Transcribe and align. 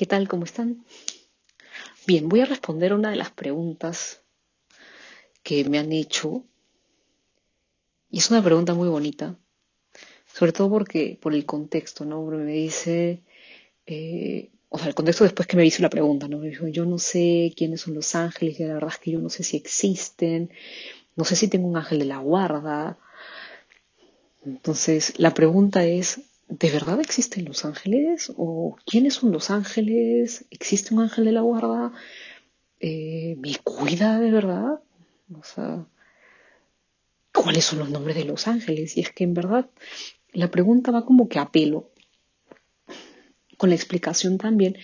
¿Qué 0.00 0.06
tal? 0.06 0.28
¿Cómo 0.28 0.44
están? 0.44 0.82
Bien, 2.06 2.26
voy 2.26 2.40
a 2.40 2.46
responder 2.46 2.94
una 2.94 3.10
de 3.10 3.16
las 3.16 3.32
preguntas 3.32 4.22
que 5.42 5.62
me 5.68 5.78
han 5.78 5.92
hecho. 5.92 6.42
Y 8.10 8.16
es 8.16 8.30
una 8.30 8.42
pregunta 8.42 8.72
muy 8.72 8.88
bonita, 8.88 9.36
sobre 10.24 10.52
todo 10.52 10.70
porque 10.70 11.18
por 11.20 11.34
el 11.34 11.44
contexto, 11.44 12.06
¿no? 12.06 12.24
Porque 12.24 12.38
me 12.38 12.52
dice, 12.52 13.22
eh, 13.84 14.48
o 14.70 14.78
sea, 14.78 14.88
el 14.88 14.94
contexto 14.94 15.24
después 15.24 15.46
que 15.46 15.58
me 15.58 15.66
hizo 15.66 15.82
la 15.82 15.90
pregunta, 15.90 16.28
¿no? 16.28 16.38
Me 16.38 16.48
dijo, 16.48 16.66
yo 16.68 16.86
no 16.86 16.98
sé 16.98 17.52
quiénes 17.54 17.82
son 17.82 17.92
los 17.92 18.14
ángeles, 18.14 18.58
y 18.58 18.64
la 18.64 18.72
verdad 18.72 18.92
es 18.94 18.98
que 19.00 19.10
yo 19.10 19.18
no 19.18 19.28
sé 19.28 19.42
si 19.42 19.58
existen, 19.58 20.50
no 21.14 21.26
sé 21.26 21.36
si 21.36 21.48
tengo 21.48 21.68
un 21.68 21.76
ángel 21.76 21.98
de 21.98 22.06
la 22.06 22.20
guarda. 22.20 22.98
Entonces, 24.46 25.12
la 25.18 25.34
pregunta 25.34 25.84
es, 25.84 26.22
¿de 26.50 26.70
verdad 26.70 27.00
existen 27.00 27.44
los 27.44 27.64
ángeles? 27.64 28.32
¿O 28.36 28.76
quiénes 28.84 29.14
son 29.14 29.30
los 29.32 29.50
ángeles? 29.50 30.44
¿Existe 30.50 30.92
un 30.92 31.00
ángel 31.00 31.24
de 31.24 31.32
la 31.32 31.42
guarda? 31.42 31.92
Eh, 32.80 33.36
¿Me 33.38 33.54
cuida 33.62 34.18
de 34.18 34.30
verdad? 34.30 34.80
O 35.32 35.44
sea, 35.44 35.86
¿cuáles 37.32 37.64
son 37.64 37.78
los 37.78 37.90
nombres 37.90 38.16
de 38.16 38.24
los 38.24 38.48
ángeles? 38.48 38.96
Y 38.96 39.00
es 39.00 39.12
que 39.12 39.24
en 39.24 39.34
verdad 39.34 39.70
la 40.32 40.50
pregunta 40.50 40.90
va 40.90 41.06
como 41.06 41.28
que 41.28 41.38
a 41.38 41.50
pelo, 41.50 41.90
con 43.56 43.70
la 43.70 43.76
explicación 43.76 44.38
también, 44.38 44.76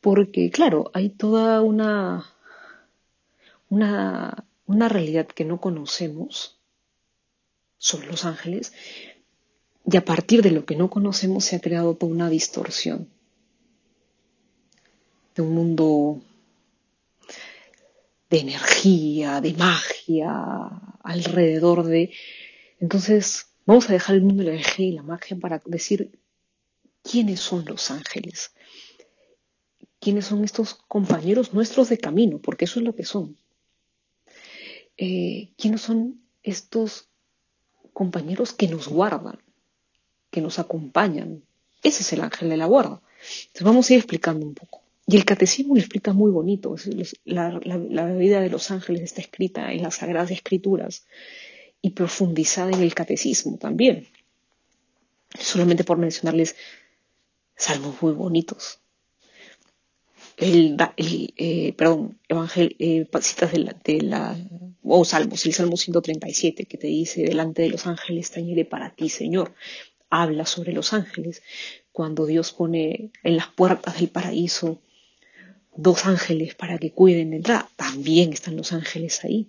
porque 0.00 0.50
claro, 0.50 0.90
hay 0.92 1.08
toda 1.08 1.62
una, 1.62 2.26
una, 3.70 4.44
una 4.66 4.88
realidad 4.88 5.26
que 5.26 5.44
no 5.44 5.60
conocemos 5.60 6.58
sobre 7.78 8.08
los 8.08 8.24
ángeles 8.24 8.72
y 9.84 9.96
a 9.96 10.04
partir 10.04 10.42
de 10.42 10.50
lo 10.50 10.64
que 10.64 10.76
no 10.76 10.90
conocemos 10.90 11.44
se 11.44 11.56
ha 11.56 11.60
creado 11.60 11.94
toda 11.94 12.12
una 12.12 12.30
distorsión 12.30 13.08
de 15.34 15.42
un 15.42 15.54
mundo 15.54 16.20
de 18.30 18.38
energía, 18.38 19.40
de 19.40 19.54
magia, 19.54 20.32
alrededor 21.02 21.84
de... 21.84 22.12
Entonces, 22.80 23.46
vamos 23.64 23.88
a 23.88 23.92
dejar 23.92 24.16
el 24.16 24.22
mundo 24.22 24.42
de 24.42 24.50
la 24.50 24.56
energía 24.56 24.86
y 24.86 24.92
la 24.92 25.02
magia 25.02 25.36
para 25.38 25.62
decir 25.64 26.18
quiénes 27.02 27.40
son 27.40 27.64
los 27.64 27.90
ángeles, 27.90 28.52
quiénes 30.00 30.26
son 30.26 30.44
estos 30.44 30.74
compañeros 30.74 31.54
nuestros 31.54 31.88
de 31.88 31.98
camino, 31.98 32.38
porque 32.38 32.66
eso 32.66 32.80
es 32.80 32.84
lo 32.84 32.94
que 32.94 33.04
son. 33.04 33.36
Eh, 34.96 35.52
quiénes 35.56 35.82
son 35.82 36.20
estos 36.42 37.08
compañeros 37.92 38.52
que 38.52 38.68
nos 38.68 38.88
guardan, 38.88 39.38
que 40.30 40.40
nos 40.40 40.58
acompañan. 40.58 41.42
Ese 41.82 42.02
es 42.02 42.12
el 42.12 42.20
ángel 42.20 42.48
de 42.48 42.56
la 42.56 42.66
guarda. 42.66 43.00
Entonces 43.20 43.62
vamos 43.62 43.88
a 43.88 43.92
ir 43.94 43.98
explicando 43.98 44.44
un 44.46 44.54
poco. 44.54 44.82
Y 45.06 45.16
el 45.16 45.24
catecismo 45.24 45.74
lo 45.74 45.80
explica 45.80 46.12
muy 46.12 46.30
bonito. 46.30 46.76
La, 47.24 47.58
vida 47.58 48.40
de 48.40 48.50
los 48.50 48.70
ángeles 48.70 49.02
está 49.02 49.22
escrita 49.22 49.72
en 49.72 49.82
las 49.82 49.96
Sagradas 49.96 50.30
Escrituras 50.30 51.06
y 51.80 51.90
profundizada 51.90 52.72
en 52.72 52.82
el 52.82 52.94
catecismo 52.94 53.56
también. 53.56 54.06
Solamente 55.38 55.84
por 55.84 55.96
mencionarles 55.96 56.56
salmos 57.56 58.02
muy 58.02 58.12
bonitos. 58.12 58.80
El, 60.36 60.76
el 60.96 61.34
eh, 61.36 61.72
perdón, 61.72 62.18
evangel, 62.28 62.76
eh, 62.78 63.06
citas 63.22 63.50
de 63.50 63.58
la, 63.58 63.76
de 63.82 64.02
la, 64.02 64.36
o 64.84 65.04
salmos, 65.04 65.44
el 65.46 65.52
Salmo 65.52 65.76
137 65.76 66.66
que 66.66 66.78
te 66.78 66.86
dice, 66.86 67.22
delante 67.22 67.62
de 67.62 67.70
los 67.70 67.86
ángeles 67.86 68.30
tañeré 68.30 68.64
para 68.64 68.94
ti, 68.94 69.08
Señor 69.08 69.54
habla 70.10 70.46
sobre 70.46 70.72
los 70.72 70.92
ángeles, 70.92 71.42
cuando 71.92 72.26
Dios 72.26 72.52
pone 72.52 73.10
en 73.22 73.36
las 73.36 73.48
puertas 73.48 73.98
del 73.98 74.08
paraíso 74.08 74.80
dos 75.76 76.06
ángeles 76.06 76.54
para 76.54 76.78
que 76.78 76.92
cuiden 76.92 77.30
de 77.30 77.36
entrada, 77.36 77.68
también 77.76 78.32
están 78.32 78.56
los 78.56 78.72
ángeles 78.72 79.24
ahí. 79.24 79.48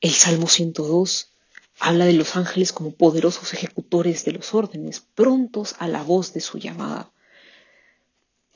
El 0.00 0.12
Salmo 0.12 0.48
102 0.48 1.30
habla 1.78 2.06
de 2.06 2.12
los 2.12 2.36
ángeles 2.36 2.72
como 2.72 2.92
poderosos 2.92 3.52
ejecutores 3.54 4.24
de 4.24 4.32
los 4.32 4.54
órdenes, 4.54 5.00
prontos 5.00 5.76
a 5.78 5.88
la 5.88 6.02
voz 6.02 6.32
de 6.32 6.40
su 6.40 6.58
llamada. 6.58 7.12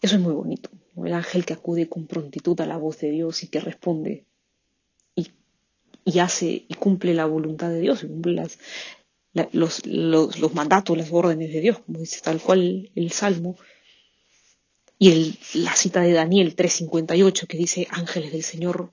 Eso 0.02 0.16
es 0.16 0.20
muy 0.20 0.32
bonito, 0.32 0.70
el 0.96 1.14
ángel 1.14 1.44
que 1.44 1.52
acude 1.52 1.88
con 1.88 2.06
prontitud 2.06 2.60
a 2.60 2.66
la 2.66 2.76
voz 2.76 2.98
de 2.98 3.10
Dios 3.10 3.42
y 3.42 3.48
que 3.48 3.60
responde 3.60 4.24
y, 5.14 5.30
y 6.04 6.18
hace 6.18 6.64
y 6.66 6.74
cumple 6.74 7.14
la 7.14 7.26
voluntad 7.26 7.68
de 7.68 7.80
Dios, 7.80 8.02
y 8.02 8.08
cumple 8.08 8.32
las, 8.32 8.58
los, 9.32 10.54
mandatos, 10.54 10.96
las 10.96 11.12
órdenes 11.12 11.52
de 11.52 11.60
Dios, 11.60 11.78
como 11.80 12.00
dice 12.00 12.20
tal 12.22 12.40
cual 12.40 12.90
el 12.94 13.10
Salmo. 13.12 13.56
Y 14.98 15.38
la 15.54 15.74
cita 15.74 16.02
de 16.02 16.12
Daniel 16.12 16.54
3.58 16.54 17.46
que 17.46 17.56
dice, 17.56 17.86
ángeles 17.90 18.32
del 18.32 18.42
Señor, 18.42 18.92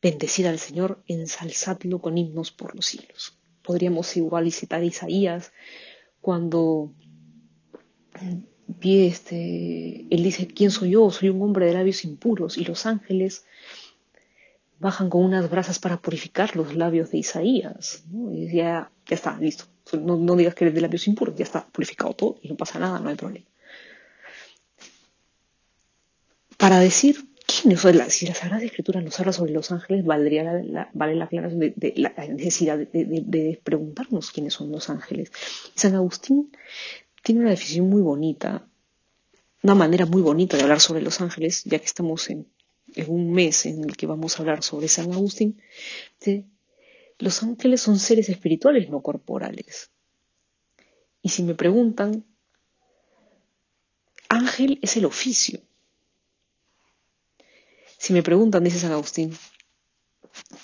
bendecid 0.00 0.46
al 0.46 0.58
Señor, 0.58 1.02
ensalzadlo 1.08 2.00
con 2.00 2.18
himnos 2.18 2.52
por 2.52 2.76
los 2.76 2.86
siglos. 2.86 3.36
Podríamos 3.62 4.16
igual 4.16 4.52
citar 4.52 4.84
Isaías 4.84 5.52
cuando 6.20 6.92
este, 8.82 10.06
él 10.10 10.22
dice, 10.22 10.46
¿quién 10.46 10.70
soy 10.70 10.90
yo? 10.90 11.10
Soy 11.10 11.30
un 11.30 11.42
hombre 11.42 11.66
de 11.66 11.74
labios 11.74 12.04
impuros 12.04 12.58
y 12.58 12.64
los 12.64 12.86
ángeles 12.86 13.44
bajan 14.78 15.10
con 15.10 15.24
unas 15.24 15.50
brasas 15.50 15.78
para 15.78 15.96
purificar 16.00 16.56
los 16.56 16.74
labios 16.74 17.10
de 17.10 17.18
Isaías. 17.18 18.04
Y 18.32 18.52
ya, 18.52 18.90
ya 19.06 19.14
está, 19.14 19.38
listo. 19.38 19.64
No, 20.00 20.36
digas 20.36 20.54
que 20.54 20.64
eres 20.64 20.74
de 20.74 20.80
labios 20.80 21.06
impuros, 21.06 21.36
ya 21.36 21.44
está 21.44 21.66
purificado 21.66 22.14
todo 22.14 22.38
y 22.42 22.48
no 22.48 22.56
pasa 22.56 22.78
nada, 22.78 22.98
no 22.98 23.08
hay 23.08 23.16
problema. 23.16 23.46
Para 26.56 26.78
decir 26.80 27.28
quiénes 27.46 27.80
son 27.80 27.98
las, 27.98 28.14
si 28.14 28.26
la 28.26 28.34
Sagrada 28.34 28.64
Escritura 28.64 29.00
nos 29.02 29.18
habla 29.20 29.32
sobre 29.32 29.52
los 29.52 29.70
ángeles, 29.70 30.04
valdría 30.04 30.44
la, 30.62 30.88
vale 30.94 31.14
la, 31.14 31.26
de, 31.26 31.92
la 31.96 32.14
necesidad 32.28 32.78
de, 32.78 33.60
preguntarnos 33.62 34.30
quiénes 34.30 34.54
son 34.54 34.72
los 34.72 34.88
ángeles. 34.88 35.30
San 35.74 35.94
Agustín 35.94 36.50
tiene 37.22 37.42
una 37.42 37.50
definición 37.50 37.88
muy 37.88 38.00
bonita, 38.00 38.66
una 39.62 39.74
manera 39.74 40.06
muy 40.06 40.22
bonita 40.22 40.56
de 40.56 40.62
hablar 40.62 40.80
sobre 40.80 41.02
los 41.02 41.20
ángeles, 41.20 41.64
ya 41.64 41.78
que 41.78 41.86
estamos 41.86 42.30
en 42.30 42.46
en 42.94 43.10
un 43.10 43.32
mes 43.32 43.66
en 43.66 43.84
el 43.84 43.96
que 43.96 44.06
vamos 44.06 44.36
a 44.36 44.42
hablar 44.42 44.62
sobre 44.62 44.88
San 44.88 45.12
Agustín, 45.12 45.60
los 47.18 47.42
ángeles 47.42 47.80
son 47.80 47.98
seres 47.98 48.28
espirituales, 48.28 48.90
no 48.90 49.02
corporales. 49.02 49.90
Y 51.22 51.30
si 51.30 51.42
me 51.42 51.54
preguntan, 51.54 52.24
ángel 54.28 54.78
es 54.82 54.96
el 54.96 55.04
oficio. 55.04 55.60
Si 57.98 58.12
me 58.12 58.22
preguntan, 58.22 58.64
dice 58.64 58.78
San 58.78 58.92
Agustín, 58.92 59.36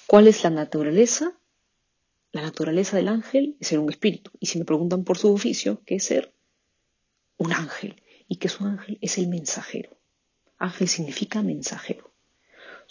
¿cuál 0.06 0.28
es 0.28 0.42
la 0.42 0.50
naturaleza? 0.50 1.38
La 2.32 2.42
naturaleza 2.42 2.96
del 2.96 3.08
ángel 3.08 3.56
es 3.60 3.68
ser 3.68 3.78
un 3.78 3.90
espíritu. 3.90 4.30
Y 4.38 4.46
si 4.46 4.58
me 4.58 4.64
preguntan 4.64 5.04
por 5.04 5.18
su 5.18 5.32
oficio, 5.32 5.82
¿qué 5.86 5.96
es 5.96 6.04
ser? 6.04 6.34
Un 7.38 7.52
ángel. 7.52 8.02
Y 8.28 8.36
que 8.36 8.48
su 8.48 8.64
ángel 8.64 8.98
es 9.00 9.18
el 9.18 9.28
mensajero. 9.28 9.96
Ángel 10.58 10.88
significa 10.88 11.42
mensajero. 11.42 12.09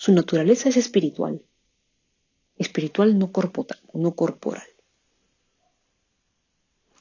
Su 0.01 0.13
naturaleza 0.13 0.69
es 0.69 0.77
espiritual, 0.77 1.43
espiritual 2.55 3.19
no 3.19 3.33
corporal, 3.33 3.81
no 3.93 4.15
corporal, 4.15 4.65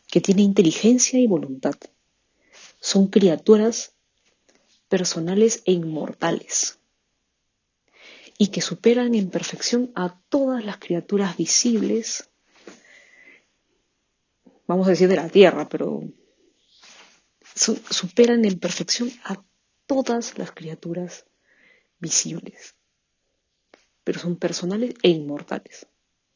que 0.08 0.20
tiene 0.20 0.42
inteligencia 0.42 1.20
y 1.20 1.28
voluntad. 1.28 1.76
Son 2.80 3.06
criaturas 3.06 3.94
personales 4.88 5.62
e 5.64 5.70
inmortales. 5.70 6.80
Y 8.36 8.48
que 8.48 8.62
superan 8.62 9.14
en 9.14 9.30
perfección 9.30 9.92
a 9.94 10.20
todas 10.28 10.64
las 10.64 10.78
criaturas 10.78 11.36
visibles, 11.36 12.28
vamos 14.66 14.88
a 14.88 14.90
decir 14.90 15.08
de 15.08 15.14
la 15.14 15.28
tierra, 15.28 15.68
pero 15.68 16.02
superan 17.54 18.44
en 18.44 18.58
perfección 18.58 19.08
a 19.22 19.40
todas 19.86 20.36
las 20.36 20.50
criaturas 20.50 21.26
visibles 22.00 22.74
pero 24.08 24.20
son 24.20 24.36
personales 24.36 24.94
e 25.02 25.10
inmortales. 25.10 25.86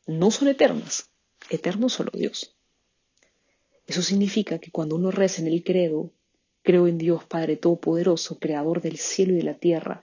No 0.06 0.30
son 0.30 0.48
eternas, 0.48 1.08
eterno 1.48 1.88
solo 1.88 2.10
Dios. 2.12 2.54
Eso 3.86 4.02
significa 4.02 4.58
que 4.58 4.70
cuando 4.70 4.96
uno 4.96 5.10
reza 5.10 5.40
en 5.40 5.48
el 5.48 5.64
credo, 5.64 6.10
creo 6.62 6.86
en 6.86 6.98
Dios 6.98 7.24
Padre 7.24 7.56
Todopoderoso, 7.56 8.38
Creador 8.38 8.82
del 8.82 8.98
cielo 8.98 9.32
y 9.32 9.36
de 9.36 9.42
la 9.44 9.54
tierra, 9.54 10.02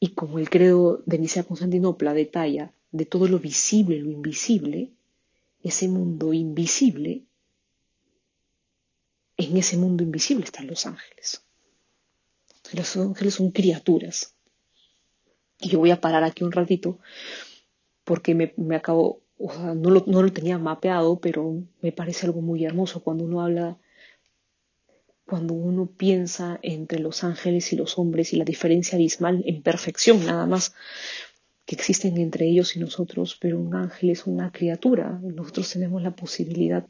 y 0.00 0.14
como 0.14 0.38
el 0.38 0.48
credo 0.48 1.02
de 1.04 1.18
Nicea 1.18 1.42
Constantinopla 1.42 2.14
detalla 2.14 2.72
de 2.92 3.04
todo 3.04 3.28
lo 3.28 3.40
visible 3.40 3.96
y 3.96 4.00
lo 4.00 4.10
invisible, 4.10 4.88
ese 5.62 5.88
mundo 5.88 6.32
invisible, 6.32 7.24
en 9.36 9.54
ese 9.58 9.76
mundo 9.76 10.02
invisible 10.02 10.46
están 10.46 10.66
los 10.66 10.86
ángeles. 10.86 11.42
Los 12.72 12.96
ángeles 12.96 13.34
son 13.34 13.50
criaturas 13.50 14.35
y 15.60 15.68
yo 15.68 15.78
voy 15.78 15.90
a 15.90 16.00
parar 16.00 16.24
aquí 16.24 16.44
un 16.44 16.52
ratito 16.52 16.98
porque 18.04 18.34
me, 18.34 18.54
me 18.56 18.76
acabo, 18.76 19.20
o 19.38 19.52
sea, 19.52 19.74
no 19.74 19.90
lo, 19.90 20.04
no 20.06 20.22
lo 20.22 20.32
tenía 20.32 20.58
mapeado, 20.58 21.18
pero 21.18 21.62
me 21.82 21.92
parece 21.92 22.26
algo 22.26 22.40
muy 22.40 22.64
hermoso 22.64 23.02
cuando 23.02 23.24
uno 23.24 23.40
habla 23.42 23.78
cuando 25.26 25.54
uno 25.54 25.86
piensa 25.86 26.60
entre 26.62 27.00
los 27.00 27.24
ángeles 27.24 27.72
y 27.72 27.76
los 27.76 27.98
hombres 27.98 28.32
y 28.32 28.36
la 28.36 28.44
diferencia 28.44 28.94
abismal 28.94 29.42
en 29.44 29.60
perfección 29.60 30.24
nada 30.24 30.46
más 30.46 30.72
que 31.64 31.74
existen 31.74 32.16
entre 32.18 32.46
ellos 32.46 32.76
y 32.76 32.78
nosotros, 32.78 33.36
pero 33.40 33.58
un 33.58 33.74
ángel 33.74 34.10
es 34.10 34.26
una 34.26 34.52
criatura, 34.52 35.18
nosotros 35.20 35.68
tenemos 35.72 36.00
la 36.00 36.12
posibilidad 36.12 36.86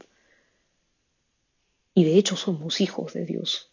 y 1.95 2.03
de 2.05 2.15
hecho 2.15 2.35
somos 2.35 2.79
hijos 2.79 3.13
de 3.13 3.25
Dios. 3.25 3.71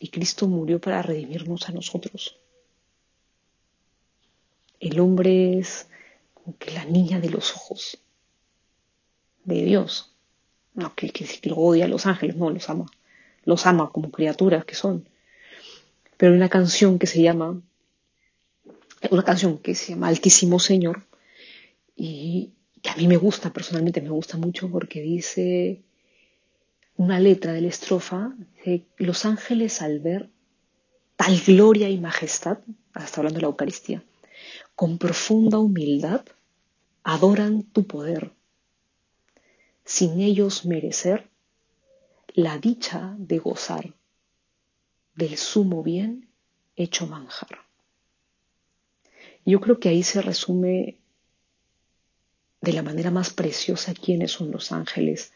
Y 0.00 0.08
Cristo 0.08 0.48
murió 0.48 0.80
para 0.80 1.00
redimirnos 1.00 1.68
a 1.68 1.72
nosotros. 1.72 2.40
El 4.80 4.98
hombre 4.98 5.58
es 5.58 5.86
como 6.34 6.56
que 6.56 6.72
la 6.72 6.84
niña 6.84 7.20
de 7.20 7.30
los 7.30 7.54
ojos 7.54 7.98
de 9.44 9.62
Dios. 9.64 10.12
No 10.74 10.94
que, 10.94 11.10
que, 11.10 11.26
lo 11.48 11.56
odia 11.56 11.84
a 11.84 11.88
los 11.88 12.06
ángeles, 12.06 12.36
no, 12.36 12.50
los 12.50 12.68
ama. 12.70 12.86
Los 13.44 13.66
ama 13.66 13.90
como 13.90 14.10
criaturas 14.10 14.64
que 14.64 14.74
son. 14.74 15.08
Pero 16.16 16.32
hay 16.32 16.38
una 16.38 16.48
canción 16.48 16.98
que 16.98 17.06
se 17.06 17.22
llama, 17.22 17.60
una 19.10 19.22
canción 19.22 19.58
que 19.58 19.74
se 19.74 19.92
llama 19.92 20.08
Altísimo 20.08 20.58
Señor, 20.58 21.04
y 21.96 22.52
que 22.82 22.90
a 22.90 22.96
mí 22.96 23.06
me 23.06 23.16
gusta, 23.16 23.52
personalmente 23.52 24.00
me 24.00 24.10
gusta 24.10 24.38
mucho 24.38 24.70
porque 24.70 25.02
dice, 25.02 25.82
una 26.96 27.20
letra 27.20 27.52
de 27.52 27.60
la 27.60 27.68
estrofa, 27.68 28.32
dice, 28.56 28.86
los 28.96 29.24
ángeles 29.24 29.82
al 29.82 30.00
ver 30.00 30.30
tal 31.16 31.38
gloria 31.46 31.90
y 31.90 31.98
majestad, 31.98 32.58
hasta 32.94 33.20
hablando 33.20 33.38
de 33.38 33.42
la 33.42 33.48
Eucaristía, 33.48 34.02
con 34.80 34.96
profunda 34.96 35.58
humildad, 35.58 36.24
adoran 37.02 37.64
tu 37.64 37.86
poder, 37.86 38.32
sin 39.84 40.22
ellos 40.22 40.64
merecer 40.64 41.28
la 42.28 42.56
dicha 42.56 43.14
de 43.18 43.36
gozar 43.36 43.92
del 45.14 45.36
sumo 45.36 45.82
bien 45.82 46.30
hecho 46.76 47.06
manjar. 47.06 47.58
Yo 49.44 49.60
creo 49.60 49.78
que 49.78 49.90
ahí 49.90 50.02
se 50.02 50.22
resume 50.22 50.96
de 52.62 52.72
la 52.72 52.82
manera 52.82 53.10
más 53.10 53.34
preciosa 53.34 53.92
quiénes 53.92 54.32
son 54.32 54.50
los 54.50 54.72
ángeles 54.72 55.34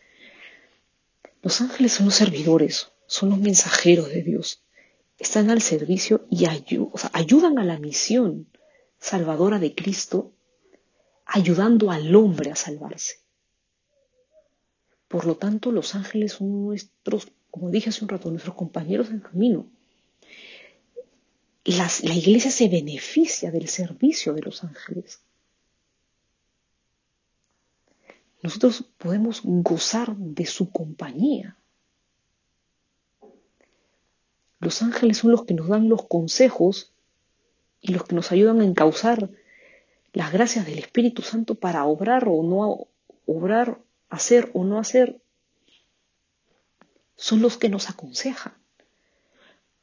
los 1.43 1.61
ángeles 1.61 1.93
son 1.93 2.07
los 2.07 2.15
servidores, 2.15 2.93
son 3.07 3.29
los 3.29 3.39
mensajeros 3.39 4.09
de 4.09 4.23
Dios. 4.23 4.63
Están 5.19 5.51
al 5.51 5.61
servicio 5.61 6.27
y 6.31 6.47
ayudan 6.47 7.59
a 7.59 7.65
la 7.65 7.79
misión 7.79 8.49
salvadora 9.05 9.59
de 9.59 9.75
Cristo, 9.75 10.33
ayudando 11.27 11.91
al 11.91 12.15
hombre 12.17 12.51
a 12.51 12.57
salvarse. 12.57 13.17
Por 15.09 15.27
lo 15.27 15.37
tanto, 15.37 15.73
los 15.73 15.95
ángeles 15.95 16.33
son 16.33 16.65
nuestros, 16.65 17.29
como 17.51 17.69
dije 17.71 17.91
hace 17.91 18.03
un 18.03 18.09
rato, 18.09 18.31
nuestros 18.31 18.57
compañeros 18.57 19.11
en 19.11 19.21
camino. 19.21 19.67
la 21.65 22.15
iglesia 22.15 22.51
se 22.51 22.69
beneficia 22.69 23.51
del 23.51 23.69
servicio 23.69 24.33
de 24.33 24.41
los 24.41 24.65
ángeles. 24.65 25.21
nosotros 28.43 28.85
podemos 28.99 29.41
gozar 29.43 30.15
de 30.17 30.45
su 30.45 30.71
compañía. 30.71 31.57
Los 34.61 34.83
ángeles 34.83 35.19
son 35.19 35.31
los 35.31 35.45
que 35.47 35.55
nos 35.55 35.69
dan 35.69 35.89
los 35.89 36.07
consejos 36.07 36.94
y 37.85 37.93
los 37.93 38.05
que 38.05 38.15
nos 38.15 38.33
ayudan 38.33 38.63
a 38.63 38.65
encauzar 38.65 39.29
las 40.15 40.33
gracias 40.33 40.65
del 40.65 40.79
Espíritu 40.79 41.21
Santo 41.21 41.55
para 41.55 41.85
obrar 41.85 42.25
o 42.27 42.43
no 42.43 42.89
obrar, 43.27 43.79
hacer 44.09 44.51
o 44.55 44.65
no 44.65 44.79
hacer. 44.79 45.21
Son 47.15 47.43
los 47.43 47.59
que 47.59 47.69
nos 47.69 47.91
aconsejan. 47.91 48.55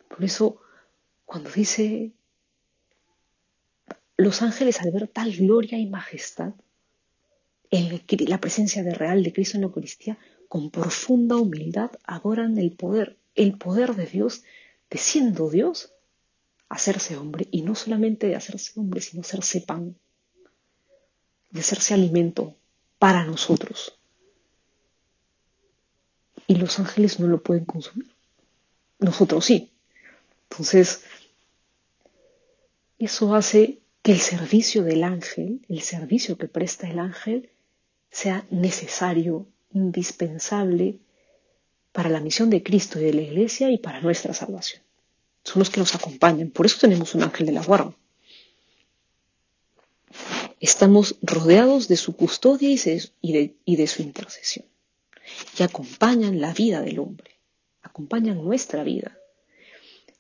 Por 0.08 0.24
eso, 0.24 0.60
cuando 1.26 1.52
dice 1.52 2.12
los 4.18 4.42
ángeles 4.42 4.82
al 4.82 4.92
ver 4.92 5.08
tal 5.08 5.32
gloria 5.34 5.78
y 5.78 5.86
majestad, 5.86 6.54
la 7.70 8.42
presencia 8.42 8.82
de 8.82 8.96
real 8.96 9.22
de 9.22 9.32
Cristo 9.32 9.58
en 9.58 9.62
la 9.62 9.68
Eucaristía, 9.68 10.18
con 10.48 10.72
profunda 10.72 11.36
humildad 11.36 11.92
adoran 12.04 12.58
el 12.58 12.72
poder, 12.72 13.20
el 13.36 13.60
poder 13.60 13.94
de 13.96 14.08
Dios, 14.08 14.44
de 14.90 14.98
siendo 14.98 15.52
Dios, 15.52 15.94
hacerse 16.72 17.18
hombre, 17.18 17.48
y 17.52 17.62
no 17.62 17.76
solamente 17.76 18.28
de 18.28 18.36
hacerse 18.36 18.80
hombre, 18.80 19.02
sino 19.02 19.22
hacerse 19.22 19.62
pan, 19.62 19.96
de 21.50 21.60
hacerse 21.60 21.94
alimento 21.94 22.56
para 22.98 23.26
nosotros. 23.26 23.98
Y 26.48 26.56
los 26.56 26.80
ángeles 26.80 27.20
no 27.20 27.28
lo 27.28 27.44
pueden 27.44 27.66
consumir. 27.66 28.10
Nosotros 29.00 29.46
sí. 29.46 29.72
Entonces, 30.50 31.04
eso 33.00 33.36
hace 33.36 33.80
que 34.02 34.14
el 34.14 34.20
servicio 34.20 34.84
del 34.84 35.04
ángel, 35.04 35.66
el 35.68 35.82
servicio 35.82 36.38
que 36.38 36.48
presta 36.48 36.90
el 36.90 37.00
ángel, 37.00 37.50
sea 38.10 38.46
necesario, 38.50 39.46
indispensable 39.74 41.00
para 41.92 42.10
la 42.10 42.20
misión 42.20 42.50
de 42.50 42.64
Cristo 42.64 43.00
y 43.00 43.04
de 43.04 43.14
la 43.14 43.22
Iglesia 43.22 43.72
y 43.72 43.78
para 43.78 44.02
nuestra 44.02 44.34
salvación. 44.34 44.82
Son 45.44 45.60
los 45.60 45.70
que 45.70 45.80
nos 45.80 45.96
acompañan. 45.96 46.52
Por 46.52 46.66
eso 46.66 46.78
tenemos 46.80 47.16
un 47.16 47.24
ángel 47.24 47.46
de 47.46 47.54
la 47.54 47.64
guarda. 47.64 47.94
Estamos 50.60 51.16
rodeados 51.22 51.88
de 51.88 51.98
su 51.98 52.16
custodia 52.16 52.70
y 52.70 53.34
de, 53.34 53.56
y 53.66 53.76
de 53.76 53.88
su 53.88 54.02
intercesión. 54.02 54.66
Y 55.58 55.64
acompañan 55.64 56.40
la 56.40 56.54
vida 56.54 56.82
del 56.82 57.00
hombre. 57.00 57.32
Acompañan 57.82 58.44
nuestra 58.44 58.84
vida 58.84 59.18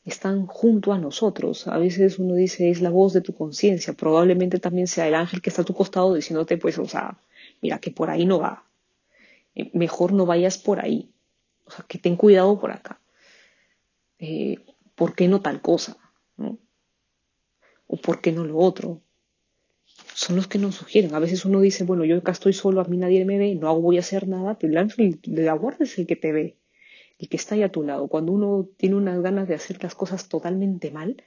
están 0.06 0.48
junto 0.48 0.94
a 0.94 0.98
nosotros. 0.98 1.68
A 1.68 1.78
veces 1.78 2.20
uno 2.20 2.36
dice 2.36 2.70
es 2.70 2.82
la 2.82 2.90
voz 2.90 3.14
de 3.14 3.22
tu 3.22 3.34
conciencia, 3.34 3.94
probablemente 3.94 4.60
también 4.60 4.88
sea 4.88 5.08
el 5.08 5.16
ángel 5.16 5.42
que 5.42 5.50
está 5.50 5.62
a 5.62 5.66
tu 5.66 5.74
costado 5.74 6.14
diciéndote, 6.14 6.58
pues, 6.58 6.78
o 6.80 6.88
sea, 6.88 7.20
mira 7.62 7.80
que 7.80 7.92
por 7.92 8.10
ahí 8.10 8.26
no 8.26 8.40
va, 8.40 8.66
eh, 9.56 9.70
mejor 9.74 10.14
no 10.14 10.26
vayas 10.26 10.58
por 10.58 10.84
ahí, 10.84 11.12
o 11.66 11.72
sea, 11.72 11.86
que 11.88 11.98
ten 12.00 12.16
cuidado 12.16 12.60
por 12.60 12.72
acá, 12.72 13.00
eh, 14.20 14.58
¿por 15.02 15.16
qué 15.16 15.28
no 15.28 15.42
tal 15.42 15.64
cosa? 15.64 15.98
¿O 17.88 17.98
por 17.98 18.22
qué 18.22 18.32
no 18.32 18.46
lo 18.46 18.60
otro? 18.60 19.02
Son 20.14 20.36
los 20.36 20.46
que 20.46 20.60
nos 20.60 20.76
sugieren. 20.76 21.16
A 21.16 21.20
veces 21.20 21.44
uno 21.44 21.60
dice, 21.60 21.84
bueno, 21.86 22.06
yo 22.06 22.18
acá 22.20 22.34
estoy 22.34 22.54
solo, 22.54 22.82
a 22.82 22.84
mí 22.84 22.98
nadie 22.98 23.26
me 23.26 23.40
ve, 23.40 23.56
no 23.56 23.82
voy 23.82 23.98
a 23.98 24.02
hacer 24.02 24.28
nada, 24.28 24.60
pero 24.60 24.74
el 24.74 24.78
ángel 24.78 25.20
de 25.24 25.42
la 25.42 25.54
guarda 25.54 25.86
es 25.86 25.98
el 25.98 26.06
que 26.06 26.16
te 26.18 26.32
ve, 26.32 26.60
el 27.18 27.30
que 27.30 27.36
está 27.36 27.56
ahí 27.56 27.64
a 27.64 27.72
tu 27.72 27.82
lado. 27.82 28.10
Cuando 28.10 28.32
uno 28.32 28.70
tiene 28.78 28.96
unas 28.96 29.20
ganas 29.24 29.48
de 29.48 29.56
hacer 29.56 29.82
las 29.82 29.96
cosas 29.96 30.30
totalmente 30.30 30.92
mal 30.92 31.24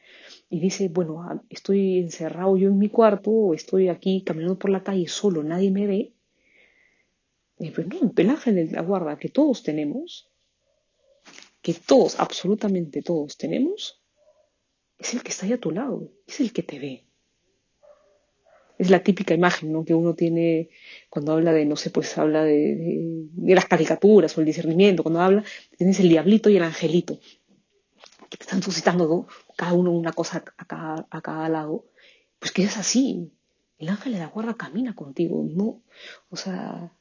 y 0.49 0.61
dice, 0.61 0.89
bueno, 0.89 1.25
ah, 1.25 1.43
estoy 1.51 1.99
encerrado 1.99 2.57
yo 2.57 2.69
en 2.69 2.79
mi 2.79 2.91
cuarto 2.91 3.33
o 3.33 3.55
estoy 3.55 3.89
aquí 3.89 4.23
caminando 4.23 4.57
por 4.57 4.71
la 4.71 4.85
calle 4.85 5.09
solo, 5.09 5.43
nadie 5.43 5.73
me 5.73 5.89
ve, 5.89 6.13
pues 7.57 7.89
no, 7.89 8.13
el 8.17 8.31
ángel 8.31 8.55
de 8.55 8.67
la 8.71 8.83
guarda 8.83 9.19
que 9.19 9.31
todos 9.31 9.65
tenemos, 9.65 10.31
que 11.65 11.73
todos, 11.73 12.21
absolutamente 12.21 13.01
todos 13.01 13.39
tenemos, 13.39 13.99
es 14.99 15.15
el 15.15 15.23
que 15.23 15.31
está 15.31 15.47
ahí 15.47 15.55
a 15.55 15.59
tu 15.59 15.71
lado, 15.71 16.13
es 16.27 16.39
el 16.41 16.53
que 16.53 16.63
te 16.63 16.79
ve. 16.79 17.07
Es 18.77 18.91
la 18.91 19.03
típica 19.03 19.33
imagen 19.33 19.83
que 19.87 19.95
uno 19.95 20.15
tiene 20.15 20.69
cuando 21.09 21.33
habla 21.33 21.55
de, 21.55 21.65
no 21.65 21.77
sé, 21.77 21.89
pues 21.89 22.19
habla 22.19 22.45
de, 22.45 23.31
las 23.35 23.65
caricaturas 23.65 24.37
o 24.37 24.43
el 24.43 24.47
discernimiento, 24.47 25.03
cuando 25.03 25.23
habla, 25.23 25.43
tienes 25.79 25.99
el 26.01 26.11
diablito 26.11 26.51
y 26.51 26.59
el 26.59 26.65
angelito, 26.65 27.19
que 28.29 28.37
te 28.37 28.45
están 28.45 28.63
suscitando 28.63 29.27
cada 29.57 29.73
uno 29.73 29.91
una 29.91 30.13
cosa 30.13 30.45
a 30.59 30.65
cada, 30.67 31.07
a 31.09 31.23
cada 31.23 31.49
lado. 31.49 31.87
Pues 32.39 32.53
que 32.53 32.65
es 32.65 32.77
así. 32.77 33.33
El 33.79 33.89
ángel 33.89 34.13
de 34.13 34.19
la 34.19 34.29
guarda 34.29 34.53
camina 34.53 34.95
contigo, 34.95 35.47
no, 35.49 35.83
o 36.29 36.37
sea, 36.37 36.93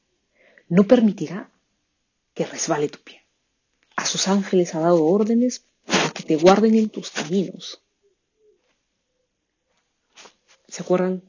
no 0.68 0.84
permitirá 0.84 1.52
que 2.32 2.46
resbale 2.46 2.88
tu 2.88 3.00
pie. 3.00 3.23
A 3.96 4.06
sus 4.06 4.28
ángeles 4.28 4.74
ha 4.74 4.80
dado 4.80 5.04
órdenes 5.04 5.64
para 5.86 6.10
que 6.10 6.22
te 6.22 6.36
guarden 6.36 6.74
en 6.74 6.88
tus 6.88 7.10
caminos. 7.10 7.82
¿Se 10.68 10.82
acuerdan? 10.82 11.22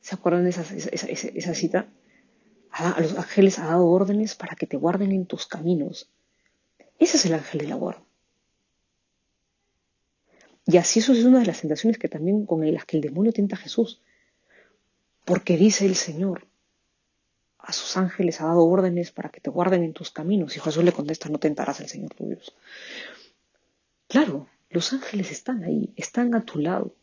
¿Se 0.00 0.14
acuerdan 0.14 0.44
de 0.44 0.50
esa, 0.50 0.62
esa, 0.62 1.54
cita? 1.54 1.88
A, 2.70 3.00
los 3.00 3.16
ángeles 3.16 3.58
ha 3.58 3.66
dado 3.66 3.86
órdenes 3.86 4.34
para 4.34 4.56
que 4.56 4.66
te 4.66 4.76
guarden 4.76 5.12
en 5.12 5.26
tus 5.26 5.46
caminos. 5.46 6.10
Ese 6.98 7.18
es 7.18 7.26
el 7.26 7.34
ángel 7.34 7.60
de 7.60 7.68
la 7.68 7.76
guarda. 7.76 8.02
Y 10.66 10.76
así 10.76 10.98
eso 11.00 11.12
es 11.12 11.24
una 11.24 11.38
de 11.38 11.46
las 11.46 11.60
tentaciones 11.60 11.98
que 11.98 12.08
también 12.08 12.44
con 12.44 12.70
las 12.72 12.84
que 12.84 12.96
el 12.96 13.02
demonio 13.02 13.32
tienta 13.32 13.56
a 13.56 13.58
Jesús. 13.58 14.02
Porque 15.24 15.56
dice 15.56 15.86
el 15.86 15.94
Señor, 15.94 16.46
a 17.58 17.72
sus 17.72 17.96
ángeles 17.96 18.40
ha 18.40 18.46
dado 18.46 18.64
órdenes 18.64 19.10
para 19.10 19.30
que 19.30 19.40
te 19.40 19.50
guarden 19.50 19.82
en 19.82 19.92
tus 19.92 20.10
caminos. 20.10 20.56
Y 20.56 20.60
Jesús 20.60 20.84
le 20.84 20.92
contesta, 20.92 21.28
no 21.28 21.38
tentarás 21.38 21.80
al 21.80 21.88
Señor 21.88 22.14
tu 22.14 22.26
Dios. 22.26 22.54
Claro, 24.06 24.48
los 24.70 24.92
ángeles 24.92 25.30
están 25.30 25.64
ahí, 25.64 25.92
están 25.96 26.34
a 26.34 26.44
tu 26.44 26.58
lado. 26.58 26.94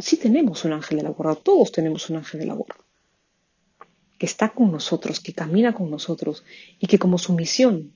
sí 0.00 0.16
tenemos 0.16 0.64
un 0.64 0.72
ángel 0.72 0.98
de 0.98 1.04
la 1.04 1.10
guarda, 1.10 1.36
todos 1.36 1.70
tenemos 1.72 2.08
un 2.10 2.16
ángel 2.16 2.40
de 2.40 2.46
la 2.46 2.54
guarda, 2.54 2.84
que 4.18 4.26
está 4.26 4.50
con 4.50 4.72
nosotros, 4.72 5.20
que 5.20 5.32
camina 5.32 5.74
con 5.74 5.90
nosotros 5.90 6.44
y 6.78 6.86
que 6.86 6.98
como 6.98 7.18
su 7.18 7.34
misión 7.34 7.92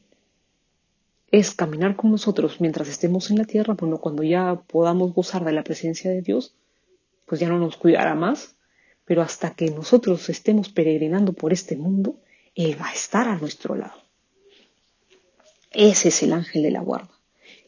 es 1.30 1.50
caminar 1.50 1.96
con 1.96 2.10
nosotros 2.10 2.60
mientras 2.60 2.88
estemos 2.88 3.30
en 3.30 3.38
la 3.38 3.44
tierra, 3.44 3.74
bueno, 3.74 3.98
cuando 3.98 4.22
ya 4.22 4.62
podamos 4.66 5.12
gozar 5.12 5.44
de 5.44 5.52
la 5.52 5.64
presencia 5.64 6.10
de 6.10 6.22
Dios, 6.22 6.54
pues 7.26 7.40
ya 7.40 7.48
no 7.48 7.58
nos 7.58 7.76
cuidará 7.76 8.14
más, 8.14 8.56
pero 9.08 9.22
hasta 9.22 9.54
que 9.54 9.70
nosotros 9.70 10.28
estemos 10.28 10.68
peregrinando 10.68 11.32
por 11.32 11.54
este 11.54 11.76
mundo, 11.76 12.20
Él 12.54 12.78
va 12.78 12.90
a 12.90 12.92
estar 12.92 13.26
a 13.26 13.38
nuestro 13.38 13.74
lado. 13.74 13.98
Ese 15.70 16.08
es 16.08 16.22
el 16.22 16.34
ángel 16.34 16.62
de 16.62 16.70
la 16.70 16.82
guarda. 16.82 17.10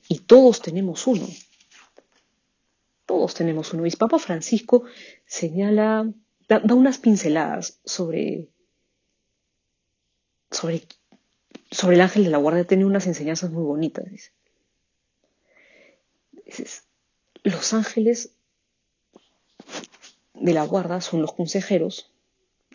Y 0.07 0.19
todos 0.19 0.61
tenemos 0.61 1.07
uno. 1.07 1.27
Todos 3.07 3.33
tenemos 3.33 3.73
uno. 3.73 3.87
Y 3.87 3.91
Papa 3.93 4.19
Francisco 4.19 4.85
señala, 5.25 6.13
da, 6.47 6.61
unas 6.75 6.99
pinceladas 6.99 7.81
sobre, 7.87 8.49
sobre 10.51 10.87
sobre 11.71 11.97
el 11.97 12.03
ángel 12.03 12.25
de 12.25 12.31
la 12.31 12.39
guardia 12.39 12.67
tiene 12.67 12.85
unas 12.85 13.07
enseñanzas 13.07 13.51
muy 13.51 13.63
bonitas. 13.63 14.05
Los 17.45 17.73
ángeles 17.73 18.35
de 20.41 20.55
la 20.55 20.65
guarda 20.65 21.01
son 21.01 21.23
los 21.23 21.33
consejeros, 21.33 22.11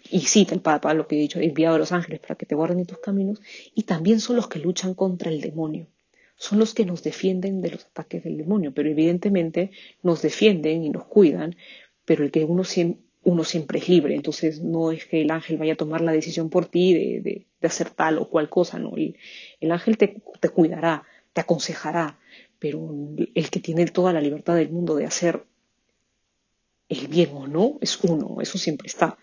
y 0.09 0.21
cita 0.21 0.53
el 0.53 0.61
Papa 0.61 0.93
lo 0.93 1.07
que 1.07 1.15
he 1.15 1.19
dicho, 1.19 1.39
enviado 1.39 1.75
a 1.75 1.79
los 1.79 1.91
ángeles 1.91 2.19
para 2.19 2.35
que 2.35 2.45
te 2.45 2.55
guarden 2.55 2.79
en 2.79 2.85
tus 2.85 2.99
caminos, 2.99 3.41
y 3.73 3.83
también 3.83 4.19
son 4.19 4.35
los 4.35 4.47
que 4.47 4.59
luchan 4.59 4.93
contra 4.93 5.31
el 5.31 5.41
demonio, 5.41 5.87
son 6.35 6.59
los 6.59 6.73
que 6.73 6.85
nos 6.85 7.03
defienden 7.03 7.61
de 7.61 7.71
los 7.71 7.85
ataques 7.85 8.23
del 8.23 8.37
demonio, 8.37 8.73
pero 8.73 8.89
evidentemente 8.89 9.71
nos 10.03 10.21
defienden 10.21 10.83
y 10.83 10.89
nos 10.89 11.05
cuidan, 11.05 11.55
pero 12.05 12.23
el 12.23 12.31
que 12.31 12.43
uno 12.43 12.63
uno 13.23 13.43
siempre 13.43 13.79
es 13.79 13.89
libre, 13.89 14.13
entonces 14.13 14.61
no 14.61 14.91
es 14.91 15.05
que 15.05 15.23
el 15.23 15.31
ángel 15.31 15.57
vaya 15.57 15.73
a 15.73 15.77
tomar 15.77 16.01
la 16.01 16.11
decisión 16.11 16.51
por 16.51 16.67
ti 16.67 16.93
de, 16.93 17.47
hacer 17.63 17.89
tal 17.89 18.19
o 18.19 18.29
cual 18.29 18.49
cosa, 18.49 18.77
no, 18.77 18.95
el, 18.95 19.17
el 19.59 19.71
ángel 19.71 19.97
te, 19.97 20.21
te, 20.39 20.49
cuidará, 20.49 21.03
te 21.33 21.41
aconsejará, 21.41 22.19
pero 22.59 22.87
el 23.33 23.49
que 23.49 23.59
tiene 23.59 23.87
toda 23.87 24.13
la 24.13 24.21
libertad 24.21 24.55
del 24.55 24.69
mundo 24.69 24.95
de 24.95 25.05
hacer 25.05 25.43
el 26.99 27.07
bien 27.07 27.29
o 27.33 27.47
no 27.47 27.77
es 27.81 27.97
uno, 28.03 28.41
eso 28.41 28.57
siempre 28.57 28.87
está. 28.87 29.17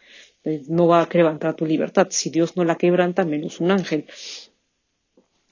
No 0.69 0.87
va 0.87 1.03
a 1.03 1.09
quebrantar 1.09 1.55
tu 1.55 1.67
libertad, 1.67 2.09
si 2.11 2.31
Dios 2.31 2.57
no 2.57 2.65
la 2.65 2.77
quebranta, 2.77 3.25
menos 3.25 3.61
un 3.61 3.71
ángel. 3.71 4.07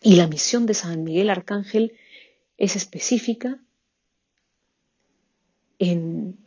Y 0.02 0.16
la 0.16 0.26
misión 0.26 0.66
de 0.66 0.74
San 0.74 1.04
Miguel 1.04 1.30
Arcángel 1.30 1.94
es 2.56 2.76
específica 2.76 3.60
en 5.78 6.38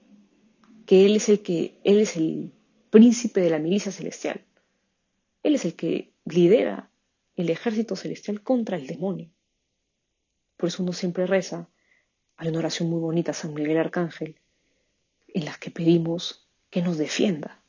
que 0.86 1.06
Él 1.06 1.16
es 1.16 1.30
el 1.30 1.42
que, 1.42 1.80
Él 1.84 2.00
es 2.00 2.16
el 2.16 2.52
príncipe 2.90 3.42
de 3.42 3.50
la 3.50 3.60
milicia 3.60 3.92
celestial. 3.92 4.46
Él 5.42 5.56
es 5.56 5.66
el 5.66 5.76
que 5.76 6.14
lidera 6.26 6.90
el 7.36 7.50
ejército 7.50 7.96
celestial 7.96 8.42
contra 8.42 8.78
el 8.78 8.88
demonio. 8.88 9.30
Por 10.58 10.70
eso 10.70 10.84
uno 10.84 10.94
siempre 10.94 11.26
reza, 11.26 11.70
hay 12.38 12.50
una 12.50 12.60
oración 12.60 12.90
muy 12.90 13.00
bonita 13.00 13.34
San 13.34 13.54
Miguel 13.54 13.78
Arcángel, 13.78 14.40
en 15.34 15.46
la 15.46 15.56
que 15.56 15.72
pedimos 15.72 16.48
que 16.70 16.82
nos 16.82 16.98
defienda 16.98 17.62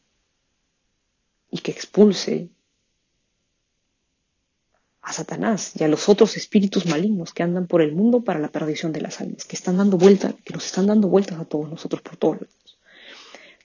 y 1.51 1.59
que 1.59 1.71
expulse 1.71 2.51
a 5.03 5.13
Satanás 5.13 5.73
y 5.79 5.85
a 5.85 5.89
los 5.89 6.09
otros 6.09 6.37
espíritus 6.37 6.87
malignos 6.87 7.33
que 7.33 7.43
andan 7.43 7.67
por 7.67 7.83
el 7.83 7.93
mundo 7.93 8.25
para 8.25 8.41
la 8.41 8.49
perdición 8.49 8.93
de 8.93 9.03
las 9.03 9.21
almas, 9.21 9.45
que 9.45 9.57
están 9.57 9.77
dando 9.77 9.99
vueltas, 9.99 10.35
que 10.45 10.55
nos 10.55 10.65
están 10.65 10.87
dando 10.87 11.09
vueltas 11.09 11.39
a 11.39 11.45
todos 11.45 11.69
nosotros 11.69 12.01
por 12.01 12.17
todos 12.17 12.41
lados 12.41 12.65